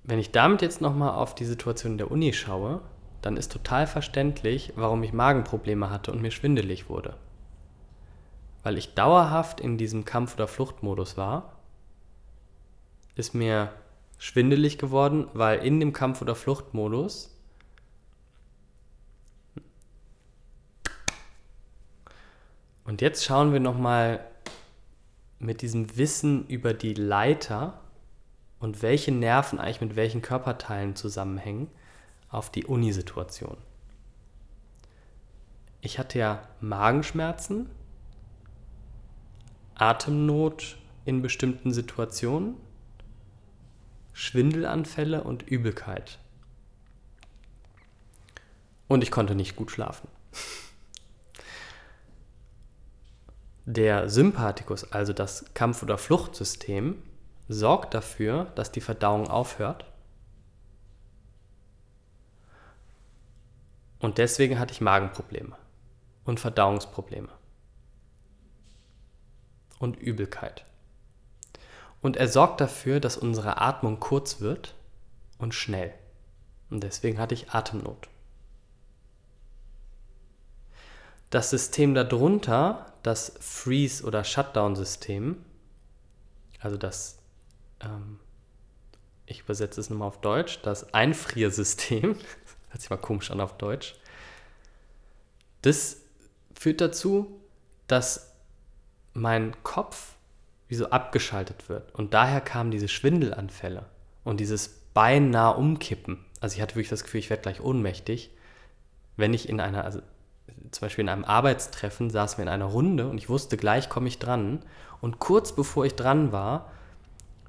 wenn 0.03 0.17
ich 0.17 0.31
damit 0.31 0.61
jetzt 0.61 0.81
nochmal 0.81 1.11
auf 1.11 1.35
die 1.35 1.45
Situation 1.45 1.93
in 1.93 1.97
der 1.99 2.11
Uni 2.11 2.33
schaue, 2.33 2.81
dann 3.21 3.37
ist 3.37 3.51
total 3.51 3.85
verständlich, 3.85 4.73
warum 4.75 5.03
ich 5.03 5.13
Magenprobleme 5.13 5.91
hatte 5.91 6.11
und 6.11 6.21
mir 6.21 6.31
schwindelig 6.31 6.89
wurde. 6.89 7.17
Weil 8.63 8.77
ich 8.77 8.95
dauerhaft 8.95 9.59
in 9.59 9.77
diesem 9.77 10.05
Kampf- 10.05 10.33
oder 10.33 10.47
Fluchtmodus 10.47 11.17
war, 11.17 11.57
ist 13.15 13.35
mir 13.35 13.71
schwindelig 14.21 14.77
geworden, 14.77 15.27
weil 15.33 15.65
in 15.65 15.79
dem 15.79 15.93
Kampf- 15.93 16.21
oder 16.21 16.35
Fluchtmodus 16.35 17.35
Und 22.83 23.01
jetzt 23.01 23.25
schauen 23.25 23.51
wir 23.51 23.59
nochmal 23.59 24.19
mit 25.39 25.61
diesem 25.61 25.97
Wissen 25.97 26.45
über 26.47 26.73
die 26.73 26.93
Leiter 26.93 27.79
und 28.59 28.81
welche 28.83 29.11
Nerven 29.11 29.59
eigentlich 29.59 29.81
mit 29.81 29.95
welchen 29.95 30.21
Körperteilen 30.21 30.95
zusammenhängen 30.95 31.69
auf 32.29 32.51
die 32.51 32.65
Uni-Situation. 32.65 33.57
Ich 35.79 35.97
hatte 35.97 36.19
ja 36.19 36.47
Magenschmerzen, 36.59 37.69
Atemnot 39.73 40.77
in 41.05 41.23
bestimmten 41.23 41.73
Situationen, 41.73 42.55
Schwindelanfälle 44.13 45.23
und 45.23 45.43
Übelkeit. 45.43 46.19
Und 48.87 49.03
ich 49.03 49.11
konnte 49.11 49.35
nicht 49.35 49.55
gut 49.55 49.71
schlafen. 49.71 50.07
Der 53.65 54.09
Sympathikus, 54.09 54.91
also 54.91 55.13
das 55.13 55.53
Kampf- 55.53 55.83
oder 55.83 55.97
Fluchtsystem, 55.97 57.01
sorgt 57.47 57.93
dafür, 57.93 58.45
dass 58.55 58.71
die 58.71 58.81
Verdauung 58.81 59.27
aufhört. 59.29 59.85
Und 63.99 64.17
deswegen 64.17 64.59
hatte 64.59 64.73
ich 64.73 64.81
Magenprobleme 64.81 65.55
und 66.25 66.39
Verdauungsprobleme 66.39 67.29
und 69.79 69.95
Übelkeit. 69.97 70.65
Und 72.01 72.17
er 72.17 72.27
sorgt 72.27 72.61
dafür, 72.61 72.99
dass 72.99 73.17
unsere 73.17 73.61
Atmung 73.61 73.99
kurz 73.99 74.41
wird 74.41 74.75
und 75.37 75.53
schnell. 75.53 75.93
Und 76.69 76.81
deswegen 76.83 77.19
hatte 77.19 77.33
ich 77.33 77.51
Atemnot. 77.51 78.07
Das 81.29 81.49
System 81.49 81.93
darunter, 81.93 82.93
das 83.03 83.33
Freeze- 83.39 84.03
oder 84.03 84.23
Shutdown-System, 84.23 85.43
also 86.59 86.77
das 86.77 87.19
ähm, 87.79 88.19
ich 89.31 89.41
übersetze 89.41 89.79
es 89.79 89.89
nochmal 89.89 90.09
auf 90.09 90.21
Deutsch, 90.21 90.59
das 90.61 90.93
Einfriersystem, 90.93 92.15
hört 92.69 92.81
sich 92.81 92.89
mal 92.89 92.97
komisch 92.97 93.31
an 93.31 93.41
auf 93.41 93.57
Deutsch, 93.57 93.95
das 95.61 95.97
führt 96.53 96.81
dazu, 96.81 97.39
dass 97.87 98.33
mein 99.13 99.55
Kopf 99.63 100.15
wie 100.71 100.75
so 100.75 100.89
abgeschaltet 100.89 101.67
wird. 101.67 101.93
Und 101.93 102.13
daher 102.13 102.39
kamen 102.39 102.71
diese 102.71 102.87
Schwindelanfälle 102.87 103.87
und 104.23 104.39
dieses 104.39 104.69
beinahe 104.93 105.57
Umkippen. 105.57 106.23
Also 106.39 106.55
ich 106.55 106.61
hatte 106.61 106.75
wirklich 106.75 106.87
das 106.87 107.03
Gefühl, 107.03 107.19
ich 107.19 107.29
werde 107.29 107.41
gleich 107.41 107.59
ohnmächtig, 107.59 108.31
wenn 109.17 109.33
ich 109.33 109.49
in 109.49 109.59
einer, 109.59 109.83
also 109.83 109.99
zum 110.71 110.85
Beispiel 110.85 111.01
in 111.03 111.09
einem 111.09 111.25
Arbeitstreffen 111.25 112.09
saßen 112.09 112.37
wir 112.37 112.43
in 112.43 112.49
einer 112.49 112.65
Runde 112.65 113.09
und 113.09 113.17
ich 113.17 113.27
wusste, 113.27 113.57
gleich 113.57 113.89
komme 113.89 114.07
ich 114.07 114.17
dran. 114.17 114.63
Und 115.01 115.19
kurz 115.19 115.53
bevor 115.53 115.85
ich 115.85 115.95
dran 115.95 116.31
war, 116.31 116.71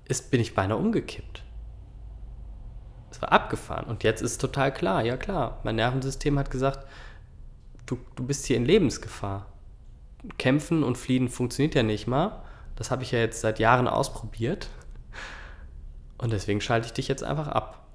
ist, 0.08 0.32
bin 0.32 0.40
ich 0.40 0.56
beinahe 0.56 0.78
umgekippt. 0.78 1.44
Es 3.12 3.22
war 3.22 3.30
abgefahren. 3.30 3.84
Und 3.88 4.02
jetzt 4.02 4.20
ist 4.20 4.40
total 4.40 4.74
klar, 4.74 5.04
ja 5.04 5.16
klar, 5.16 5.60
mein 5.62 5.76
Nervensystem 5.76 6.40
hat 6.40 6.50
gesagt, 6.50 6.88
du, 7.86 8.00
du 8.16 8.26
bist 8.26 8.46
hier 8.46 8.56
in 8.56 8.64
Lebensgefahr. 8.64 9.46
Kämpfen 10.38 10.82
und 10.82 10.98
fliehen 10.98 11.28
funktioniert 11.28 11.76
ja 11.76 11.84
nicht 11.84 12.08
mal. 12.08 12.42
Das 12.82 12.90
habe 12.90 13.04
ich 13.04 13.12
ja 13.12 13.20
jetzt 13.20 13.40
seit 13.40 13.60
Jahren 13.60 13.86
ausprobiert. 13.86 14.68
Und 16.18 16.32
deswegen 16.32 16.60
schalte 16.60 16.86
ich 16.86 16.92
dich 16.92 17.06
jetzt 17.06 17.22
einfach 17.22 17.46
ab. 17.46 17.86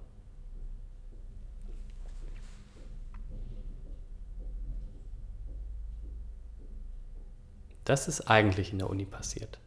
Das 7.83 8.07
ist 8.07 8.29
eigentlich 8.29 8.71
in 8.71 8.79
der 8.79 8.89
Uni 8.89 9.03
passiert. 9.03 9.59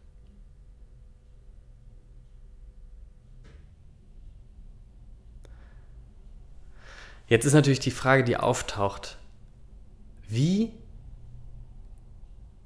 Jetzt 7.26 7.44
ist 7.44 7.52
natürlich 7.52 7.80
die 7.80 7.90
Frage, 7.90 8.24
die 8.24 8.38
auftaucht. 8.38 9.18
Wie, 10.28 10.72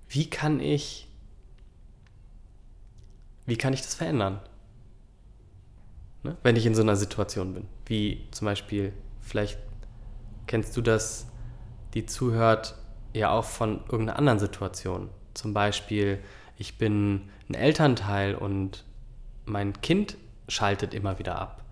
wie 0.06 0.30
kann 0.30 0.60
ich, 0.60 1.08
wie 3.46 3.56
kann 3.56 3.72
ich 3.72 3.82
das 3.82 3.94
verändern? 3.94 4.40
Ne? 6.22 6.36
Wenn 6.42 6.56
ich 6.56 6.66
in 6.66 6.74
so 6.74 6.82
einer 6.82 6.96
Situation 6.96 7.54
bin. 7.54 7.66
Wie 7.86 8.26
zum 8.30 8.46
Beispiel, 8.46 8.92
vielleicht 9.20 9.58
kennst 10.46 10.76
du 10.76 10.80
das, 10.80 11.26
die 11.92 12.06
zuhört, 12.06 12.76
ja 13.12 13.30
auch 13.30 13.44
von 13.44 13.80
irgendeiner 13.84 14.18
anderen 14.18 14.38
Situation. 14.38 15.10
Zum 15.34 15.54
Beispiel, 15.54 16.18
ich 16.56 16.78
bin 16.78 17.30
ein 17.48 17.54
Elternteil 17.54 18.34
und 18.34 18.84
mein 19.44 19.80
Kind 19.80 20.16
schaltet 20.48 20.94
immer 20.94 21.18
wieder 21.18 21.38
ab. 21.38 21.64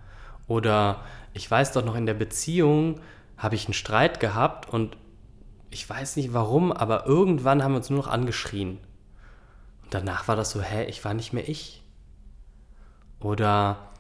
Oder 0.47 1.01
ich 1.33 1.51
weiß 1.51 1.73
doch 1.73 1.85
noch, 1.85 1.95
in 1.95 2.07
der 2.07 2.15
Beziehung 2.15 3.01
habe 3.37 3.55
ich 3.55 3.67
einen 3.67 3.75
Streit 3.75 4.21
gehabt 4.21 4.69
und 4.69 4.97
ich 5.71 5.89
weiß 5.89 6.17
nicht 6.17 6.35
warum, 6.35 6.71
aber 6.71 7.07
irgendwann 7.07 7.63
haben 7.63 7.73
wir 7.73 7.79
uns 7.79 7.91
nur 7.91 8.01
noch 8.01 8.09
angeschrien. 8.09 8.79
Danach 9.93 10.27
war 10.27 10.37
das 10.37 10.51
so, 10.51 10.63
hä, 10.63 10.85
ich 10.87 11.05
war 11.05 11.13
nicht 11.13 11.35
mehr 11.35 11.47
ich. 11.47 11.83
Oder 13.21 13.91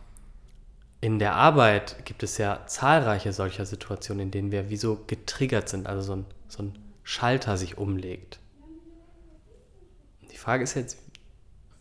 in 1.02 1.18
der 1.18 1.34
Arbeit 1.34 2.06
gibt 2.06 2.22
es 2.22 2.38
ja 2.38 2.66
zahlreiche 2.66 3.34
solcher 3.34 3.66
Situationen, 3.66 4.22
in 4.22 4.30
denen 4.30 4.52
wir 4.52 4.70
wie 4.70 4.78
so 4.78 5.04
getriggert 5.06 5.68
sind, 5.68 5.86
also 5.86 6.00
so 6.00 6.12
ein, 6.14 6.24
so 6.48 6.62
ein 6.62 6.78
Schalter 7.02 7.58
sich 7.58 7.76
umlegt. 7.76 8.40
Die 10.30 10.38
Frage 10.38 10.64
ist 10.64 10.76
jetzt, 10.76 10.96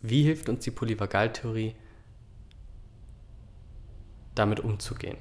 wie 0.02 0.24
hilft 0.24 0.50
uns 0.50 0.66
die 0.66 0.72
Polyvagaltheorie, 0.72 1.74
damit 4.36 4.60
umzugehen? 4.60 5.18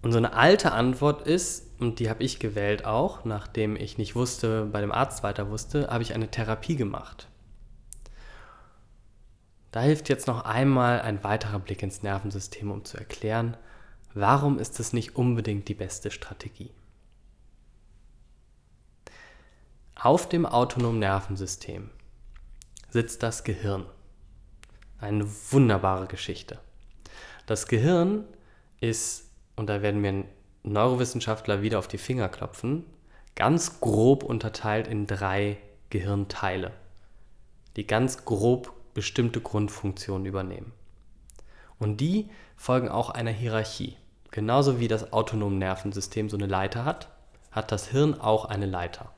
Und 0.00 0.12
so 0.12 0.18
eine 0.18 0.34
alte 0.34 0.70
Antwort 0.70 1.26
ist, 1.26 1.69
und 1.80 1.98
die 1.98 2.10
habe 2.10 2.22
ich 2.22 2.38
gewählt 2.38 2.84
auch, 2.84 3.24
nachdem 3.24 3.76
ich 3.76 3.98
nicht 3.98 4.14
wusste, 4.14 4.66
bei 4.66 4.80
dem 4.80 4.92
Arzt 4.92 5.22
weiter 5.22 5.50
wusste, 5.50 5.88
habe 5.88 6.02
ich 6.02 6.14
eine 6.14 6.30
Therapie 6.30 6.76
gemacht. 6.76 7.28
Da 9.72 9.80
hilft 9.80 10.08
jetzt 10.08 10.26
noch 10.26 10.44
einmal 10.44 11.00
ein 11.00 11.22
weiterer 11.24 11.58
Blick 11.58 11.82
ins 11.82 12.02
Nervensystem, 12.02 12.70
um 12.70 12.84
zu 12.84 12.96
erklären, 12.96 13.56
warum 14.14 14.58
ist 14.58 14.80
es 14.80 14.92
nicht 14.92 15.16
unbedingt 15.16 15.68
die 15.68 15.74
beste 15.74 16.10
Strategie. 16.10 16.72
Auf 19.94 20.28
dem 20.28 20.46
autonomen 20.46 20.98
Nervensystem 20.98 21.90
sitzt 22.88 23.22
das 23.22 23.44
Gehirn. 23.44 23.86
Eine 24.98 25.26
wunderbare 25.50 26.06
Geschichte. 26.06 26.58
Das 27.46 27.66
Gehirn 27.66 28.24
ist 28.80 29.30
und 29.56 29.68
da 29.68 29.82
werden 29.82 30.00
mir 30.00 30.24
Neurowissenschaftler 30.62 31.62
wieder 31.62 31.78
auf 31.78 31.88
die 31.88 31.98
Finger 31.98 32.28
klopfen, 32.28 32.84
ganz 33.34 33.80
grob 33.80 34.22
unterteilt 34.22 34.86
in 34.86 35.06
drei 35.06 35.58
Gehirnteile, 35.90 36.72
die 37.76 37.86
ganz 37.86 38.24
grob 38.24 38.72
bestimmte 38.94 39.40
Grundfunktionen 39.40 40.26
übernehmen. 40.26 40.72
Und 41.78 42.00
die 42.00 42.28
folgen 42.56 42.88
auch 42.88 43.10
einer 43.10 43.30
Hierarchie. 43.30 43.96
Genauso 44.30 44.78
wie 44.78 44.88
das 44.88 45.12
autonome 45.12 45.56
Nervensystem 45.56 46.28
so 46.28 46.36
eine 46.36 46.46
Leiter 46.46 46.84
hat, 46.84 47.08
hat 47.50 47.72
das 47.72 47.88
Hirn 47.88 48.14
auch 48.20 48.44
eine 48.44 48.66
Leiter. 48.66 49.12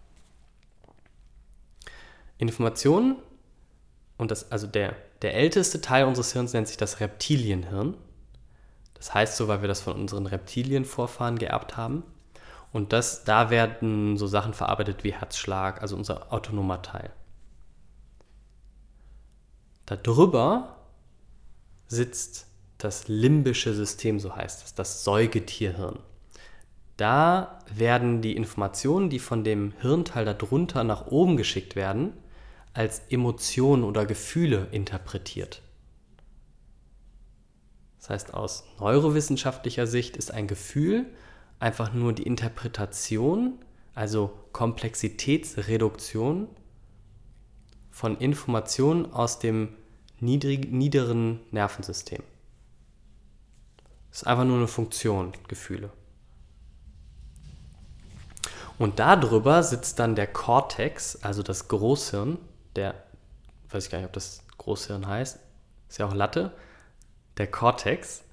Informationen, 2.39 3.17
und 4.17 4.31
das, 4.31 4.51
also 4.53 4.67
der, 4.67 4.95
der 5.23 5.35
älteste 5.35 5.81
Teil 5.81 6.05
unseres 6.05 6.33
Hirns 6.33 6.53
nennt 6.53 6.69
sich 6.69 6.77
das 6.77 7.01
Reptilienhirn. 7.01 7.97
Das 9.03 9.15
heißt 9.15 9.37
so, 9.37 9.49
weil 9.49 9.62
wir 9.62 9.69
das 9.69 9.81
von 9.81 9.95
unseren 9.95 10.27
Reptilienvorfahren 10.27 11.37
geerbt 11.37 11.77
haben. 11.77 12.05
Und 12.73 12.93
das, 12.93 13.25
da 13.25 13.51
werden 13.51 14.17
so 14.17 14.29
Sachen 14.29 14.55
verarbeitet 14.55 15.03
wie 15.03 15.12
Herzschlag, 15.12 15.83
also 15.83 15.97
unser 15.97 16.33
autonomer 16.33 16.83
Teil. 16.83 17.11
Darüber 19.87 20.77
sitzt 21.88 22.47
das 22.79 23.09
limbische 23.09 23.75
System, 23.75 24.21
so 24.21 24.37
heißt 24.37 24.67
es, 24.67 24.75
das 24.77 25.03
Säugetierhirn. 25.03 25.99
Da 26.97 27.59
werden 27.75 28.23
die 28.23 28.37
Informationen, 28.37 29.11
die 29.11 29.19
von 29.19 29.43
dem 29.43 29.73
Hirnteil 29.81 30.27
darunter 30.27 30.85
nach 30.85 31.09
oben 31.09 31.37
geschickt 31.37 31.75
werden, 31.75 32.12
als 32.73 33.01
Emotionen 33.11 33.83
oder 33.83 34.07
Gefühle 34.07 34.69
interpretiert. 34.71 35.61
Das 38.03 38.11
heißt, 38.11 38.35
aus 38.35 38.65
neurowissenschaftlicher 38.81 39.87
Sicht 39.87 40.17
ist 40.17 40.33
ein 40.33 40.49
Gefühl 40.49 41.07
einfach 41.61 41.93
nur 41.93 42.12
die 42.12 42.25
Interpretation, 42.25 43.61
also 43.95 44.37
Komplexitätsreduktion 44.51 46.49
von 47.93 48.19
Informationen 48.19 49.12
aus 49.12 49.38
dem 49.38 49.77
niedrig, 50.19 50.73
niederen 50.73 51.38
Nervensystem. 51.53 52.25
Das 54.11 54.23
ist 54.23 54.27
einfach 54.27 54.45
nur 54.45 54.57
eine 54.57 54.67
Funktion, 54.67 55.31
Gefühle. 55.47 55.91
Und 58.79 58.99
darüber 58.99 59.62
sitzt 59.62 60.01
dann 60.01 60.17
der 60.17 60.27
Cortex, 60.27 61.23
also 61.23 61.45
das 61.45 61.69
Großhirn, 61.69 62.38
der, 62.75 63.01
weiß 63.71 63.85
ich 63.85 63.91
gar 63.93 63.99
nicht, 63.99 64.09
ob 64.09 64.12
das 64.12 64.43
Großhirn 64.59 65.07
heißt, 65.07 65.38
ist 65.88 65.99
ja 65.99 66.09
auch 66.09 66.15
Latte, 66.15 66.53
der 67.38 67.47
Cortex, 67.47 68.25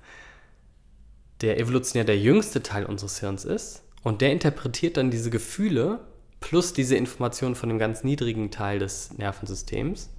der 1.41 1.59
evolutionär 1.59 2.05
der 2.05 2.19
jüngste 2.19 2.61
Teil 2.61 2.85
unseres 2.85 3.19
Hirns 3.19 3.45
ist. 3.45 3.83
Und 4.03 4.21
der 4.21 4.31
interpretiert 4.31 4.97
dann 4.97 5.11
diese 5.11 5.29
Gefühle 5.29 5.99
plus 6.39 6.73
diese 6.73 6.95
Informationen 6.95 7.55
von 7.55 7.69
dem 7.69 7.79
ganz 7.79 8.03
niedrigen 8.03 8.49
Teil 8.49 8.79
des 8.79 9.17
Nervensystems 9.17 10.09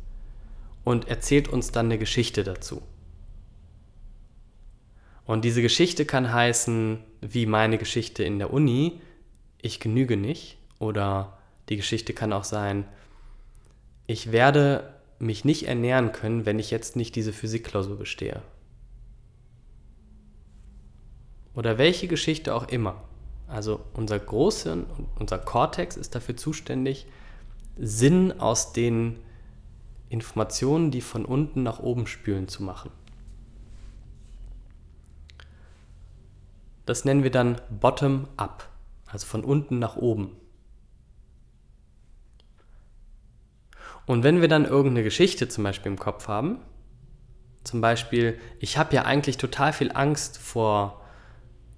und 0.84 1.08
erzählt 1.08 1.48
uns 1.48 1.72
dann 1.72 1.86
eine 1.86 1.98
Geschichte 1.98 2.44
dazu. 2.44 2.82
Und 5.24 5.44
diese 5.44 5.62
Geschichte 5.62 6.04
kann 6.04 6.32
heißen, 6.32 6.98
wie 7.20 7.46
meine 7.46 7.78
Geschichte 7.78 8.24
in 8.24 8.38
der 8.38 8.52
Uni, 8.52 9.00
ich 9.62 9.78
genüge 9.78 10.16
nicht. 10.16 10.58
Oder 10.78 11.38
die 11.68 11.76
Geschichte 11.76 12.14
kann 12.14 12.32
auch 12.32 12.44
sein, 12.44 12.84
ich 14.06 14.32
werde 14.32 14.94
mich 15.20 15.44
nicht 15.44 15.68
ernähren 15.68 16.12
können, 16.12 16.46
wenn 16.46 16.58
ich 16.58 16.70
jetzt 16.70 16.96
nicht 16.96 17.14
diese 17.14 17.32
Physikklausur 17.32 17.96
bestehe. 17.96 18.42
Oder 21.54 21.78
welche 21.78 22.08
Geschichte 22.08 22.54
auch 22.54 22.68
immer. 22.68 23.02
Also 23.48 23.80
unser 23.94 24.18
Großhirn, 24.18 24.86
unser 25.18 25.38
Kortex 25.38 25.96
ist 25.96 26.14
dafür 26.14 26.36
zuständig, 26.36 27.06
Sinn 27.76 28.38
aus 28.40 28.72
den 28.72 29.18
Informationen, 30.08 30.90
die 30.90 31.00
von 31.00 31.24
unten 31.24 31.62
nach 31.62 31.80
oben 31.80 32.06
spülen, 32.06 32.46
zu 32.46 32.62
machen. 32.62 32.90
Das 36.86 37.04
nennen 37.04 37.22
wir 37.22 37.30
dann 37.30 37.60
Bottom-up, 37.70 38.68
also 39.06 39.26
von 39.26 39.44
unten 39.44 39.78
nach 39.78 39.96
oben. 39.96 40.36
Und 44.06 44.24
wenn 44.24 44.40
wir 44.40 44.48
dann 44.48 44.64
irgendeine 44.64 45.04
Geschichte 45.04 45.48
zum 45.48 45.64
Beispiel 45.64 45.92
im 45.92 45.98
Kopf 45.98 46.26
haben, 46.26 46.58
zum 47.62 47.80
Beispiel, 47.80 48.38
ich 48.58 48.78
habe 48.78 48.94
ja 48.94 49.04
eigentlich 49.04 49.36
total 49.36 49.72
viel 49.72 49.92
Angst 49.92 50.38
vor 50.38 50.99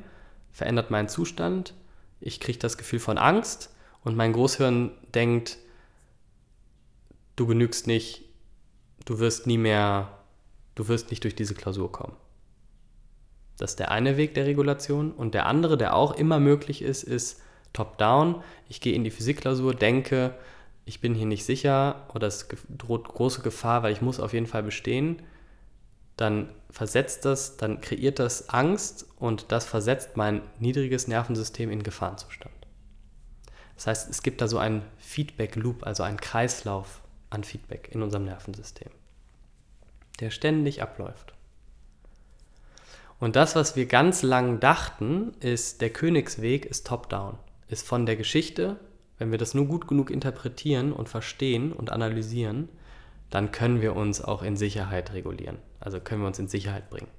verändert 0.51 0.91
meinen 0.91 1.09
Zustand, 1.09 1.73
ich 2.21 2.39
kriege 2.39 2.59
das 2.59 2.77
Gefühl 2.77 2.99
von 2.99 3.17
Angst 3.17 3.73
und 4.03 4.15
mein 4.15 4.33
Großhirn 4.33 4.91
denkt, 5.15 5.57
du 7.35 7.47
genügst 7.47 7.87
nicht, 7.87 8.23
du 9.05 9.17
wirst 9.17 9.47
nie 9.47 9.57
mehr, 9.57 10.19
du 10.75 10.87
wirst 10.87 11.09
nicht 11.09 11.23
durch 11.23 11.35
diese 11.35 11.55
Klausur 11.55 11.91
kommen. 11.91 12.15
Das 13.57 13.71
ist 13.71 13.79
der 13.79 13.89
eine 13.89 14.17
Weg 14.17 14.35
der 14.35 14.45
Regulation 14.45 15.11
und 15.11 15.33
der 15.33 15.47
andere, 15.47 15.77
der 15.77 15.95
auch 15.95 16.11
immer 16.11 16.39
möglich 16.39 16.83
ist, 16.83 17.01
ist, 17.01 17.41
top-down. 17.73 18.41
Ich 18.69 18.79
gehe 18.79 18.93
in 18.93 19.03
die 19.03 19.11
Physikklausur, 19.11 19.73
denke, 19.73 20.35
ich 20.85 21.01
bin 21.01 21.15
hier 21.15 21.25
nicht 21.25 21.45
sicher 21.45 22.07
oder 22.13 22.27
es 22.27 22.47
droht 22.69 23.07
große 23.07 23.41
Gefahr, 23.41 23.83
weil 23.83 23.93
ich 23.93 24.01
muss 24.01 24.19
auf 24.19 24.33
jeden 24.33 24.47
Fall 24.47 24.63
bestehen. 24.63 25.21
Dann 26.17 26.49
versetzt 26.69 27.25
das, 27.25 27.57
dann 27.57 27.81
kreiert 27.81 28.19
das 28.19 28.49
Angst 28.49 29.07
und 29.17 29.51
das 29.51 29.65
versetzt 29.65 30.15
mein 30.15 30.41
niedriges 30.59 31.07
Nervensystem 31.07 31.71
in 31.71 31.83
Gefahrenzustand. 31.83 32.53
Das 33.75 33.87
heißt, 33.87 34.09
es 34.09 34.21
gibt 34.21 34.41
da 34.41 34.47
so 34.47 34.59
einen 34.59 34.83
Feedback-Loop, 34.99 35.85
also 35.85 36.03
einen 36.03 36.19
Kreislauf 36.19 37.01
an 37.29 37.43
Feedback 37.43 37.89
in 37.91 38.03
unserem 38.03 38.25
Nervensystem, 38.25 38.91
der 40.19 40.29
ständig 40.29 40.83
abläuft. 40.83 41.33
Und 43.19 43.35
das, 43.35 43.55
was 43.55 43.75
wir 43.75 43.87
ganz 43.87 44.21
lang 44.21 44.59
dachten, 44.59 45.31
ist, 45.39 45.81
der 45.81 45.89
Königsweg 45.89 46.65
ist 46.65 46.85
top-down 46.85 47.39
ist 47.73 47.87
von 47.87 48.05
der 48.05 48.15
Geschichte, 48.15 48.79
wenn 49.17 49.31
wir 49.31 49.37
das 49.37 49.53
nur 49.53 49.65
gut 49.65 49.87
genug 49.87 50.09
interpretieren 50.11 50.93
und 50.93 51.09
verstehen 51.09 51.73
und 51.73 51.91
analysieren, 51.91 52.69
dann 53.29 53.51
können 53.51 53.81
wir 53.81 53.95
uns 53.95 54.21
auch 54.21 54.43
in 54.43 54.55
Sicherheit 54.55 55.11
regulieren. 55.13 55.57
Also 55.79 55.99
können 55.99 56.21
wir 56.21 56.27
uns 56.27 56.39
in 56.39 56.47
Sicherheit 56.47 56.89
bringen. 56.89 57.09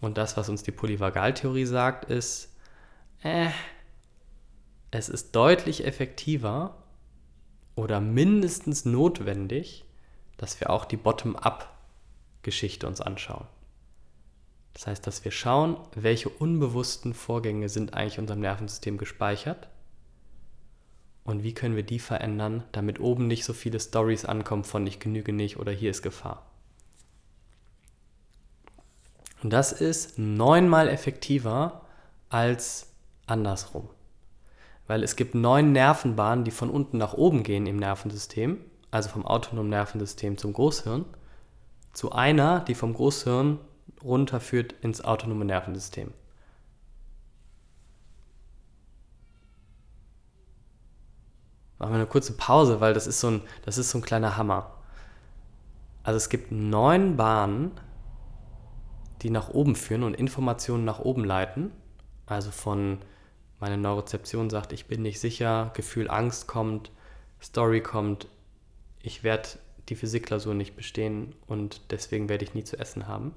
Und 0.00 0.18
das, 0.18 0.36
was 0.36 0.48
uns 0.48 0.62
die 0.62 0.72
Polyvagaltheorie 0.72 1.66
sagt, 1.66 2.06
ist, 2.06 2.56
äh, 3.22 3.50
es 4.90 5.08
ist 5.08 5.36
deutlich 5.36 5.84
effektiver 5.86 6.82
oder 7.76 8.00
mindestens 8.00 8.84
notwendig, 8.84 9.84
dass 10.38 10.58
wir 10.58 10.70
auch 10.70 10.84
die 10.86 10.96
Bottom-up-Geschichte 10.96 12.86
uns 12.86 13.00
anschauen. 13.00 13.46
Das 14.74 14.86
heißt, 14.86 15.06
dass 15.06 15.24
wir 15.24 15.32
schauen, 15.32 15.76
welche 15.94 16.28
unbewussten 16.28 17.14
Vorgänge 17.14 17.68
sind 17.68 17.94
eigentlich 17.94 18.16
in 18.16 18.24
unserem 18.24 18.40
Nervensystem 18.40 18.98
gespeichert 18.98 19.68
und 21.24 21.42
wie 21.42 21.54
können 21.54 21.76
wir 21.76 21.82
die 21.82 21.98
verändern, 21.98 22.64
damit 22.72 23.00
oben 23.00 23.26
nicht 23.26 23.44
so 23.44 23.52
viele 23.52 23.78
Stories 23.78 24.24
ankommen 24.24 24.64
von 24.64 24.86
ich 24.86 24.98
genüge 24.98 25.32
nicht 25.32 25.58
oder 25.58 25.72
hier 25.72 25.90
ist 25.90 26.02
Gefahr. 26.02 26.46
Und 29.42 29.52
das 29.52 29.72
ist 29.72 30.18
neunmal 30.18 30.88
effektiver 30.88 31.82
als 32.28 32.92
andersrum. 33.26 33.88
Weil 34.86 35.02
es 35.02 35.16
gibt 35.16 35.34
neun 35.34 35.72
Nervenbahnen, 35.72 36.44
die 36.44 36.50
von 36.50 36.70
unten 36.70 36.98
nach 36.98 37.14
oben 37.14 37.42
gehen 37.42 37.66
im 37.66 37.76
Nervensystem, 37.76 38.58
also 38.90 39.08
vom 39.08 39.26
autonomen 39.26 39.70
Nervensystem 39.70 40.38
zum 40.38 40.52
Großhirn, 40.52 41.04
zu 41.92 42.12
einer, 42.12 42.60
die 42.60 42.74
vom 42.74 42.94
Großhirn 42.94 43.58
runterführt 44.04 44.74
ins 44.82 45.00
autonome 45.00 45.44
Nervensystem. 45.44 46.12
Machen 51.78 51.92
wir 51.92 51.96
eine 51.96 52.06
kurze 52.06 52.34
Pause, 52.34 52.80
weil 52.80 52.94
das 52.94 53.06
ist 53.06 53.20
so 53.20 53.28
ein, 53.28 53.42
das 53.64 53.76
ist 53.76 53.90
so 53.90 53.98
ein 53.98 54.02
kleiner 54.02 54.36
Hammer. 54.36 54.72
Also 56.04 56.16
es 56.16 56.28
gibt 56.28 56.52
neun 56.52 57.16
Bahnen, 57.16 57.72
die 59.22 59.30
nach 59.30 59.48
oben 59.50 59.74
führen 59.74 60.04
und 60.04 60.14
Informationen 60.14 60.84
nach 60.84 61.00
oben 61.00 61.24
leiten. 61.24 61.72
Also 62.26 62.50
von 62.50 62.98
meine 63.58 63.78
Neurozeption 63.78 64.50
sagt, 64.50 64.72
ich 64.72 64.86
bin 64.86 65.02
nicht 65.02 65.20
sicher, 65.20 65.70
Gefühl 65.74 66.08
Angst 66.08 66.46
kommt, 66.46 66.90
Story 67.40 67.80
kommt, 67.80 68.28
ich 69.00 69.24
werde 69.24 69.48
die 69.88 69.96
Physikklausur 69.96 70.54
nicht 70.54 70.76
bestehen 70.76 71.34
und 71.46 71.80
deswegen 71.90 72.28
werde 72.28 72.44
ich 72.44 72.54
nie 72.54 72.64
zu 72.64 72.78
essen 72.78 73.08
haben 73.08 73.34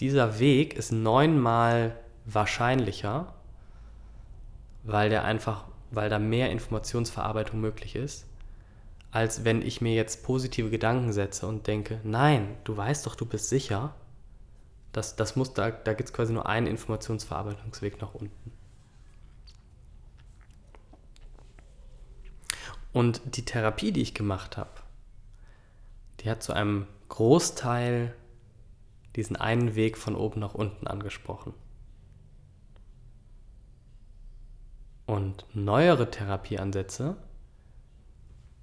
dieser 0.00 0.38
Weg 0.38 0.74
ist 0.74 0.92
neunmal 0.92 1.96
wahrscheinlicher, 2.24 3.34
weil 4.82 5.10
der 5.10 5.24
einfach, 5.24 5.64
weil 5.90 6.10
da 6.10 6.18
mehr 6.18 6.50
Informationsverarbeitung 6.50 7.60
möglich 7.60 7.96
ist, 7.96 8.26
als 9.10 9.44
wenn 9.44 9.62
ich 9.62 9.80
mir 9.80 9.94
jetzt 9.94 10.24
positive 10.24 10.70
Gedanken 10.70 11.12
setze 11.12 11.46
und 11.46 11.66
denke, 11.66 12.00
nein, 12.04 12.56
du 12.64 12.76
weißt 12.76 13.06
doch, 13.06 13.14
du 13.14 13.24
bist 13.24 13.48
sicher. 13.48 13.94
Das, 14.92 15.16
das 15.16 15.36
muss, 15.36 15.54
da, 15.54 15.70
da 15.70 15.94
gibt 15.94 16.08
es 16.08 16.12
quasi 16.12 16.32
nur 16.32 16.46
einen 16.46 16.66
Informationsverarbeitungsweg 16.66 18.00
nach 18.00 18.14
unten. 18.14 18.52
Und 22.92 23.20
die 23.36 23.44
Therapie, 23.44 23.92
die 23.92 24.00
ich 24.02 24.14
gemacht 24.14 24.56
habe, 24.56 24.70
die 26.20 26.30
hat 26.30 26.42
zu 26.42 26.52
einem 26.52 26.86
Großteil 27.08 28.14
diesen 29.16 29.36
einen 29.36 29.74
Weg 29.74 29.96
von 29.96 30.14
oben 30.14 30.40
nach 30.40 30.54
unten 30.54 30.86
angesprochen. 30.86 31.54
Und 35.06 35.46
neuere 35.54 36.10
Therapieansätze 36.10 37.16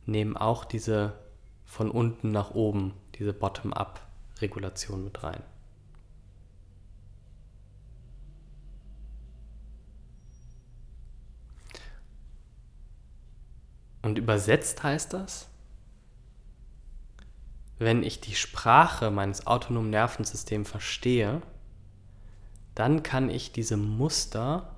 nehmen 0.05 0.37
auch 0.37 0.65
diese 0.65 1.13
von 1.65 1.89
unten 1.89 2.31
nach 2.31 2.51
oben, 2.51 2.93
diese 3.15 3.33
Bottom-up-Regulation 3.33 5.03
mit 5.03 5.23
rein. 5.23 5.41
Und 14.03 14.17
übersetzt 14.17 14.83
heißt 14.83 15.13
das, 15.13 15.49
wenn 17.83 18.03
ich 18.03 18.19
die 18.19 18.35
Sprache 18.35 19.11
meines 19.11 19.47
autonomen 19.47 19.89
Nervensystems 19.89 20.69
verstehe, 20.69 21.41
dann 22.75 23.03
kann 23.03 23.29
ich 23.29 23.51
diese 23.51 23.77
Muster 23.77 24.75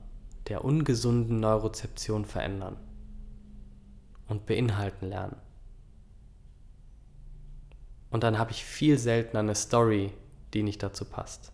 der 0.47 0.63
ungesunden 0.63 1.39
Neurozeption 1.39 2.25
verändern 2.25 2.77
und 4.27 4.45
beinhalten 4.45 5.07
lernen. 5.07 5.37
Und 8.11 8.23
dann 8.23 8.37
habe 8.37 8.51
ich 8.51 8.63
viel 8.63 8.97
seltener 8.97 9.39
eine 9.39 9.55
Story, 9.55 10.13
die 10.53 10.63
nicht 10.63 10.81
dazu 10.83 11.05
passt, 11.05 11.51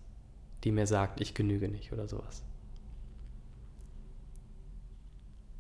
die 0.64 0.72
mir 0.72 0.88
sagt, 0.88 1.22
ich 1.22 1.34
genüge 1.34 1.68
nicht 1.68 1.92
oder 1.92 2.08
sowas. 2.08 2.44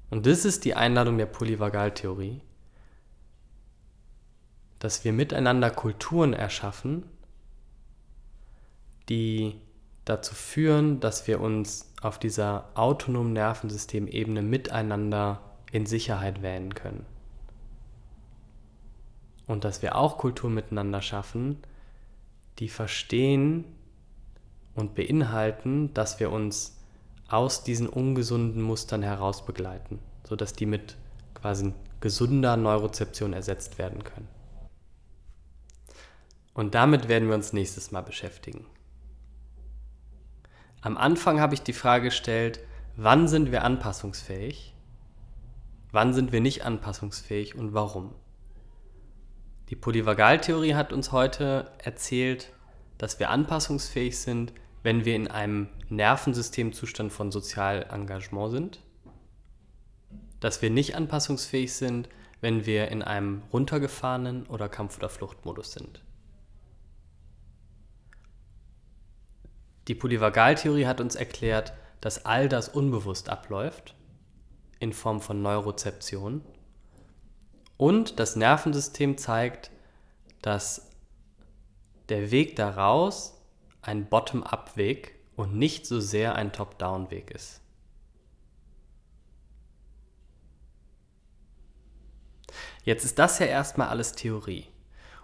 Und 0.09 0.25
das 0.25 0.45
ist 0.45 0.65
die 0.65 0.75
Einladung 0.75 1.17
der 1.17 1.25
Polyvagaltheorie, 1.25 2.41
dass 4.81 5.05
wir 5.05 5.13
miteinander 5.13 5.69
Kulturen 5.69 6.33
erschaffen, 6.33 7.03
die 9.09 9.61
dazu 10.05 10.33
führen, 10.33 10.99
dass 10.99 11.27
wir 11.27 11.39
uns 11.39 11.93
auf 12.01 12.17
dieser 12.17 12.65
autonomen 12.73 13.31
Nervensystemebene 13.33 14.41
miteinander 14.41 15.39
in 15.71 15.85
Sicherheit 15.85 16.41
wählen 16.41 16.73
können. 16.73 17.05
Und 19.45 19.65
dass 19.65 19.83
wir 19.83 19.95
auch 19.95 20.17
Kulturen 20.17 20.55
miteinander 20.55 21.03
schaffen, 21.03 21.59
die 22.57 22.67
verstehen 22.67 23.65
und 24.73 24.95
beinhalten, 24.95 25.93
dass 25.93 26.19
wir 26.19 26.31
uns 26.31 26.81
aus 27.27 27.63
diesen 27.63 27.87
ungesunden 27.87 28.63
Mustern 28.63 29.03
heraus 29.03 29.45
begleiten, 29.45 29.99
sodass 30.27 30.53
die 30.53 30.65
mit 30.65 30.97
quasi 31.35 31.71
gesunder 31.99 32.57
Neurozeption 32.57 33.33
ersetzt 33.33 33.77
werden 33.77 34.03
können. 34.03 34.40
Und 36.53 36.75
damit 36.75 37.07
werden 37.07 37.29
wir 37.29 37.35
uns 37.35 37.53
nächstes 37.53 37.91
Mal 37.91 38.01
beschäftigen. 38.01 38.65
Am 40.81 40.97
Anfang 40.97 41.39
habe 41.39 41.53
ich 41.53 41.61
die 41.61 41.73
Frage 41.73 42.05
gestellt, 42.05 42.59
wann 42.95 43.27
sind 43.27 43.51
wir 43.51 43.63
anpassungsfähig? 43.63 44.75
Wann 45.91 46.13
sind 46.13 46.31
wir 46.31 46.41
nicht 46.41 46.65
anpassungsfähig 46.65 47.55
und 47.55 47.73
warum? 47.73 48.15
Die 49.69 49.75
Polyvagaltheorie 49.75 50.75
hat 50.75 50.91
uns 50.91 51.11
heute 51.11 51.71
erzählt, 51.77 52.51
dass 52.97 53.19
wir 53.19 53.29
anpassungsfähig 53.29 54.19
sind, 54.19 54.53
wenn 54.83 55.05
wir 55.05 55.15
in 55.15 55.27
einem 55.27 55.69
Nervensystemzustand 55.89 57.11
von 57.13 57.31
Sozialengagement 57.31 58.51
sind, 58.51 58.79
dass 60.39 60.61
wir 60.61 60.69
nicht 60.69 60.95
anpassungsfähig 60.95 61.73
sind, 61.73 62.09
wenn 62.41 62.65
wir 62.65 62.89
in 62.89 63.03
einem 63.03 63.43
runtergefahrenen 63.53 64.47
oder 64.47 64.67
Kampf- 64.67 64.97
oder 64.97 65.09
Fluchtmodus 65.09 65.73
sind. 65.73 66.01
Die 69.87 69.95
Polyvagaltheorie 69.95 70.85
hat 70.85 71.01
uns 71.01 71.15
erklärt, 71.15 71.73
dass 72.01 72.25
all 72.25 72.49
das 72.49 72.69
unbewusst 72.69 73.29
abläuft, 73.29 73.95
in 74.79 74.93
Form 74.93 75.21
von 75.21 75.41
Neurozeption. 75.41 76.43
Und 77.77 78.19
das 78.19 78.35
Nervensystem 78.35 79.17
zeigt, 79.17 79.71
dass 80.41 80.89
der 82.09 82.31
Weg 82.31 82.55
daraus 82.55 83.41
ein 83.81 84.07
Bottom-up-Weg 84.07 85.15
und 85.35 85.55
nicht 85.55 85.85
so 85.85 85.99
sehr 85.99 86.35
ein 86.35 86.51
Top-down-Weg 86.51 87.31
ist. 87.31 87.61
Jetzt 92.83 93.05
ist 93.05 93.19
das 93.19 93.39
ja 93.39 93.45
erstmal 93.45 93.89
alles 93.89 94.13
Theorie. 94.13 94.67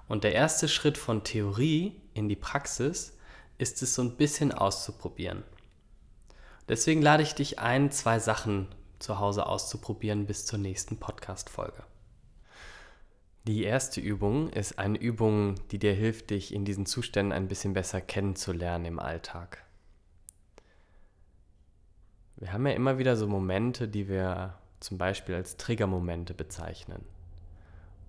Und 0.07 0.23
der 0.23 0.33
erste 0.33 0.67
Schritt 0.67 0.97
von 0.97 1.23
Theorie 1.23 1.99
in 2.13 2.29
die 2.29 2.35
Praxis 2.35 3.16
ist 3.57 3.81
es 3.81 3.95
so 3.95 4.01
ein 4.01 4.15
bisschen 4.15 4.51
auszuprobieren. 4.51 5.43
Deswegen 6.69 7.01
lade 7.01 7.23
ich 7.23 7.33
dich 7.33 7.59
ein, 7.59 7.91
zwei 7.91 8.19
Sachen 8.19 8.67
zu 8.99 9.19
Hause 9.19 9.45
auszuprobieren 9.45 10.25
bis 10.25 10.45
zur 10.45 10.59
nächsten 10.59 10.97
Podcast-Folge. 10.97 11.83
Die 13.47 13.63
erste 13.63 14.01
Übung 14.01 14.49
ist 14.49 14.77
eine 14.77 14.97
Übung, 14.97 15.55
die 15.71 15.79
dir 15.79 15.93
hilft, 15.93 16.31
dich 16.31 16.53
in 16.53 16.65
diesen 16.65 16.85
Zuständen 16.85 17.31
ein 17.31 17.47
bisschen 17.47 17.73
besser 17.73 18.01
kennenzulernen 18.01 18.85
im 18.85 18.99
Alltag. 18.99 19.63
Wir 22.35 22.51
haben 22.51 22.67
ja 22.67 22.73
immer 22.73 22.97
wieder 22.97 23.15
so 23.15 23.25
Momente, 23.25 23.87
die 23.87 24.09
wir 24.09 24.55
zum 24.79 24.97
Beispiel 24.97 25.35
als 25.35 25.55
Triggermomente 25.57 26.33
bezeichnen. 26.33 27.03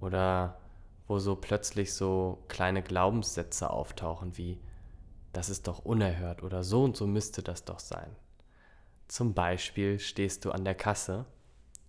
Oder 0.00 0.58
wo 1.06 1.18
so 1.18 1.36
plötzlich 1.36 1.94
so 1.94 2.38
kleine 2.48 2.82
Glaubenssätze 2.82 3.70
auftauchen 3.70 4.36
wie, 4.36 4.58
das 5.32 5.50
ist 5.50 5.66
doch 5.66 5.80
unerhört 5.80 6.42
oder 6.42 6.62
so 6.64 6.84
und 6.84 6.96
so 6.96 7.06
müsste 7.06 7.42
das 7.42 7.64
doch 7.64 7.78
sein. 7.80 8.14
Zum 9.08 9.34
Beispiel 9.34 9.98
stehst 9.98 10.44
du 10.44 10.50
an 10.50 10.64
der 10.64 10.74
Kasse 10.74 11.26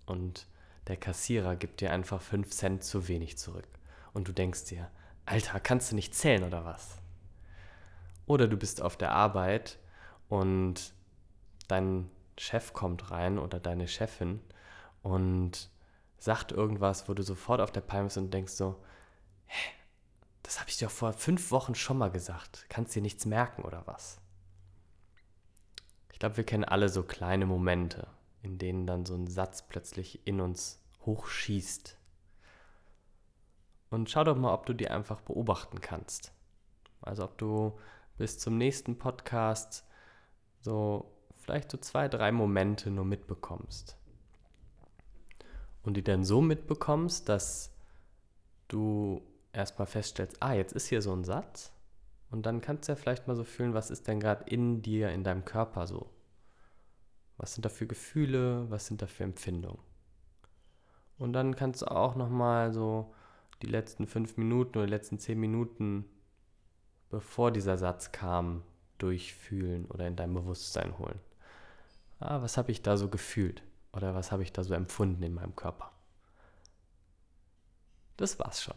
und 0.06 0.48
der 0.88 0.98
Kassierer 0.98 1.56
gibt 1.56 1.82
dir 1.82 1.92
einfach 1.92 2.22
5 2.22 2.50
Cent 2.50 2.84
zu 2.84 3.08
wenig 3.08 3.38
zurück. 3.38 3.68
Und 4.14 4.28
du 4.28 4.32
denkst 4.32 4.66
dir, 4.66 4.90
Alter, 5.26 5.60
kannst 5.60 5.92
du 5.92 5.96
nicht 5.96 6.16
zählen 6.16 6.44
oder 6.44 6.66
was? 6.66 6.98
Oder 8.26 8.48
du 8.48 8.58
bist 8.58 8.82
auf 8.82 8.98
der 8.98 9.12
Arbeit 9.12 9.78
und 10.28 10.94
dein 11.68 12.10
Chef 12.38 12.74
kommt 12.74 13.12
rein 13.12 13.38
oder 13.38 13.60
deine 13.60 13.88
Chefin 13.88 14.40
und 15.04 15.70
sagt 16.18 16.52
irgendwas, 16.52 17.08
wo 17.08 17.14
du 17.14 17.24
sofort 17.24 17.62
auf 17.62 17.72
der 17.72 17.82
Palme 17.82 18.06
bist 18.06 18.18
und 18.18 18.34
denkst 18.34 18.54
so, 18.54 18.84
hä, 19.46 19.72
das 20.50 20.60
habe 20.60 20.72
ich 20.72 20.78
dir 20.78 20.90
vor 20.90 21.14
fünf 21.14 21.52
Wochen 21.52 21.76
schon 21.76 22.00
mal 22.00 22.10
gesagt. 22.10 22.66
Kannst 22.70 22.96
dir 22.96 23.04
nichts 23.04 23.28
merken 23.28 23.62
oder 23.62 23.86
was? 23.86 24.20
Ich 26.12 26.18
glaube, 26.18 26.38
wir 26.38 26.44
kennen 26.44 26.64
alle 26.64 26.90
so 26.90 27.04
kleine 27.04 27.46
Momente, 27.46 28.08
in 28.42 28.58
denen 28.58 28.88
dann 28.88 29.06
so 29.06 29.14
ein 29.14 29.28
Satz 29.28 29.62
plötzlich 29.62 30.26
in 30.26 30.42
uns 30.42 30.82
hochschießt. 31.06 32.00
Und 33.92 34.10
schau 34.10 34.24
doch 34.24 34.36
mal, 34.36 34.52
ob 34.52 34.66
du 34.66 34.74
die 34.74 34.88
einfach 34.88 35.22
beobachten 35.22 35.82
kannst. 35.82 36.34
Also 37.00 37.26
ob 37.26 37.38
du 37.38 37.78
bis 38.18 38.40
zum 38.40 38.58
nächsten 38.58 38.98
Podcast 38.98 39.86
so 40.62 41.16
vielleicht 41.38 41.70
so 41.70 41.78
zwei, 41.78 42.08
drei 42.08 42.32
Momente 42.32 42.90
nur 42.90 43.06
mitbekommst. 43.06 44.00
Und 45.84 45.94
die 45.94 46.04
dann 46.04 46.24
so 46.24 46.42
mitbekommst, 46.42 47.30
dass 47.30 47.72
du 48.68 49.29
erstmal 49.54 49.88
feststellst, 49.88 50.42
ah, 50.42 50.54
jetzt 50.54 50.74
ist 50.74 50.88
hier 50.88 51.02
so 51.02 51.14
ein 51.14 51.24
Satz. 51.24 51.72
Und 52.32 52.46
dann 52.46 52.62
kannst 52.62 52.88
du 52.88 52.92
ja 52.92 52.96
vielleicht 52.96 53.28
mal 53.28 53.36
so 53.36 53.44
fühlen, 53.44 53.74
was 53.74 53.90
ist 53.90 54.08
denn 54.08 54.20
gerade 54.20 54.44
in 54.50 54.82
dir, 54.82 55.10
in 55.10 55.24
deinem 55.24 55.46
Körper 55.46 55.88
so. 55.88 56.10
Was 57.38 57.54
sind 57.54 57.66
da 57.66 57.70
für 57.70 57.88
Gefühle, 57.88 58.70
was 58.70 58.86
sind 58.86 59.02
da 59.02 59.08
für 59.08 59.24
Empfindungen? 59.24 59.82
Und 61.18 61.34
dann 61.34 61.56
kannst 61.56 61.82
du 61.82 61.88
auch 61.88 62.16
nochmal 62.16 62.72
so 62.72 63.14
die 63.62 63.68
letzten 63.68 64.08
fünf 64.08 64.38
Minuten 64.38 64.78
oder 64.78 64.86
die 64.86 64.94
letzten 64.94 65.20
zehn 65.20 65.40
Minuten, 65.40 66.06
bevor 67.10 67.52
dieser 67.52 67.78
Satz 67.78 68.12
kam, 68.12 68.64
durchfühlen 69.00 69.86
oder 69.86 70.08
in 70.08 70.16
dein 70.16 70.34
Bewusstsein 70.34 70.98
holen. 71.00 71.20
Ah, 72.20 72.42
was 72.42 72.58
habe 72.58 72.72
ich 72.72 72.82
da 72.82 72.98
so 72.98 73.10
gefühlt? 73.10 73.64
Oder 73.94 74.14
was 74.14 74.32
habe 74.32 74.44
ich 74.44 74.54
da 74.54 74.64
so 74.64 74.74
empfunden 74.74 75.24
in 75.24 75.34
meinem 75.34 75.56
Körper? 75.56 75.92
Das 78.18 78.38
war's 78.38 78.62
schon. 78.62 78.76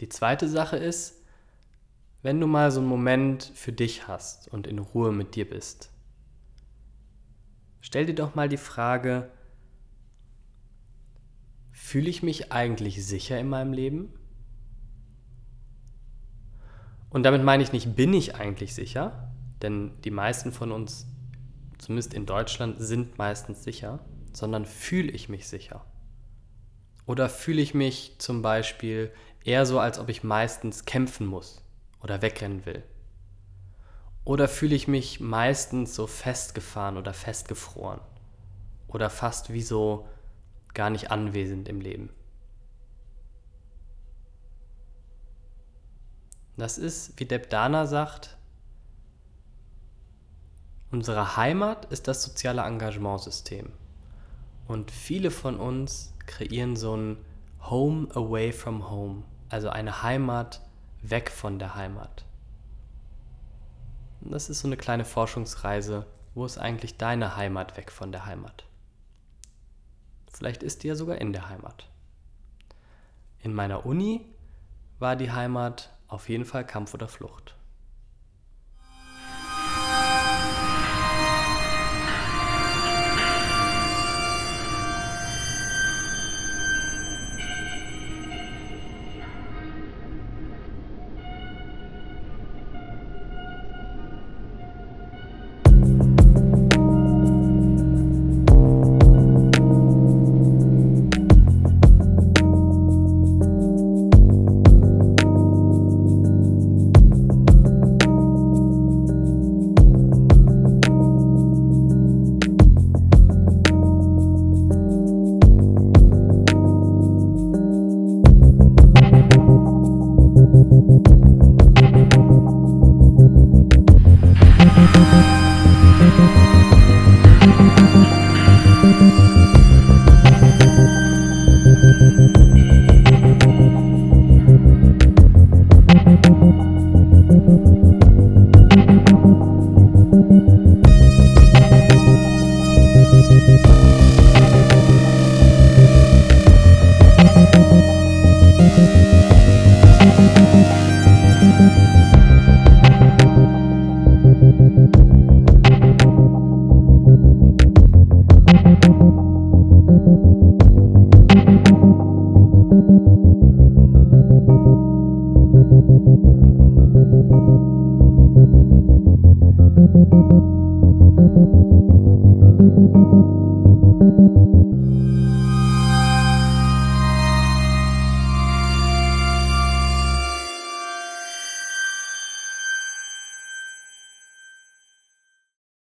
Die 0.00 0.08
zweite 0.08 0.48
Sache 0.48 0.76
ist, 0.76 1.22
wenn 2.22 2.40
du 2.40 2.46
mal 2.46 2.70
so 2.70 2.80
einen 2.80 2.88
Moment 2.88 3.52
für 3.54 3.72
dich 3.72 4.08
hast 4.08 4.48
und 4.48 4.66
in 4.66 4.78
Ruhe 4.78 5.12
mit 5.12 5.34
dir 5.34 5.48
bist, 5.48 5.90
stell 7.80 8.06
dir 8.06 8.14
doch 8.14 8.34
mal 8.34 8.48
die 8.48 8.56
Frage, 8.56 9.30
fühle 11.70 12.08
ich 12.08 12.22
mich 12.22 12.50
eigentlich 12.50 13.06
sicher 13.06 13.38
in 13.38 13.48
meinem 13.48 13.72
Leben? 13.72 14.12
Und 17.10 17.22
damit 17.22 17.44
meine 17.44 17.62
ich 17.62 17.72
nicht, 17.72 17.94
bin 17.94 18.12
ich 18.12 18.34
eigentlich 18.34 18.74
sicher, 18.74 19.32
denn 19.62 19.92
die 20.02 20.10
meisten 20.10 20.50
von 20.50 20.72
uns, 20.72 21.06
zumindest 21.78 22.14
in 22.14 22.26
Deutschland, 22.26 22.76
sind 22.80 23.18
meistens 23.18 23.62
sicher. 23.62 24.00
sondern 24.32 24.66
fühle 24.66 25.12
ich 25.12 25.28
mich 25.28 25.46
sicher? 25.46 25.84
Oder 27.06 27.28
fühle 27.28 27.62
ich 27.62 27.74
mich 27.74 28.16
zum 28.18 28.42
Beispiel 28.42 29.12
eher 29.44 29.66
so, 29.66 29.78
als 29.78 29.98
ob 29.98 30.08
ich 30.08 30.24
meistens 30.24 30.84
kämpfen 30.84 31.26
muss 31.26 31.62
oder 32.02 32.22
wegrennen 32.22 32.66
will? 32.66 32.82
Oder 34.24 34.48
fühle 34.48 34.74
ich 34.74 34.88
mich 34.88 35.20
meistens 35.20 35.94
so 35.94 36.06
festgefahren 36.06 36.96
oder 36.96 37.12
festgefroren? 37.12 38.00
Oder 38.88 39.10
fast 39.10 39.52
wie 39.52 39.62
so 39.62 40.08
gar 40.72 40.88
nicht 40.88 41.10
anwesend 41.10 41.68
im 41.68 41.80
Leben? 41.80 42.10
Das 46.56 46.78
ist, 46.78 47.18
wie 47.18 47.24
Debdana 47.24 47.86
sagt, 47.86 48.36
unsere 50.90 51.36
Heimat 51.36 51.86
ist 51.86 52.06
das 52.08 52.22
soziale 52.22 52.62
Engagementsystem. 52.62 53.72
Und 54.68 54.90
viele 54.90 55.30
von 55.30 55.58
uns 55.58 56.14
kreieren 56.26 56.76
so 56.76 56.96
ein 56.96 57.18
Home 57.70 58.08
away 58.14 58.52
from 58.52 58.90
home, 58.90 59.24
also 59.54 59.70
eine 59.70 60.02
Heimat 60.02 60.60
weg 61.00 61.30
von 61.30 61.60
der 61.60 61.76
Heimat. 61.76 62.24
Und 64.20 64.32
das 64.32 64.50
ist 64.50 64.58
so 64.58 64.66
eine 64.66 64.76
kleine 64.76 65.04
Forschungsreise, 65.04 66.06
wo 66.34 66.44
ist 66.44 66.58
eigentlich 66.58 66.96
deine 66.96 67.36
Heimat 67.36 67.76
weg 67.76 67.92
von 67.92 68.10
der 68.10 68.26
Heimat? 68.26 68.64
Vielleicht 70.26 70.64
ist 70.64 70.82
die 70.82 70.88
ja 70.88 70.96
sogar 70.96 71.18
in 71.18 71.32
der 71.32 71.48
Heimat. 71.48 71.88
In 73.38 73.54
meiner 73.54 73.86
Uni 73.86 74.26
war 74.98 75.14
die 75.14 75.30
Heimat 75.30 75.92
auf 76.08 76.28
jeden 76.28 76.46
Fall 76.46 76.66
Kampf 76.66 76.92
oder 76.92 77.06
Flucht. 77.06 77.54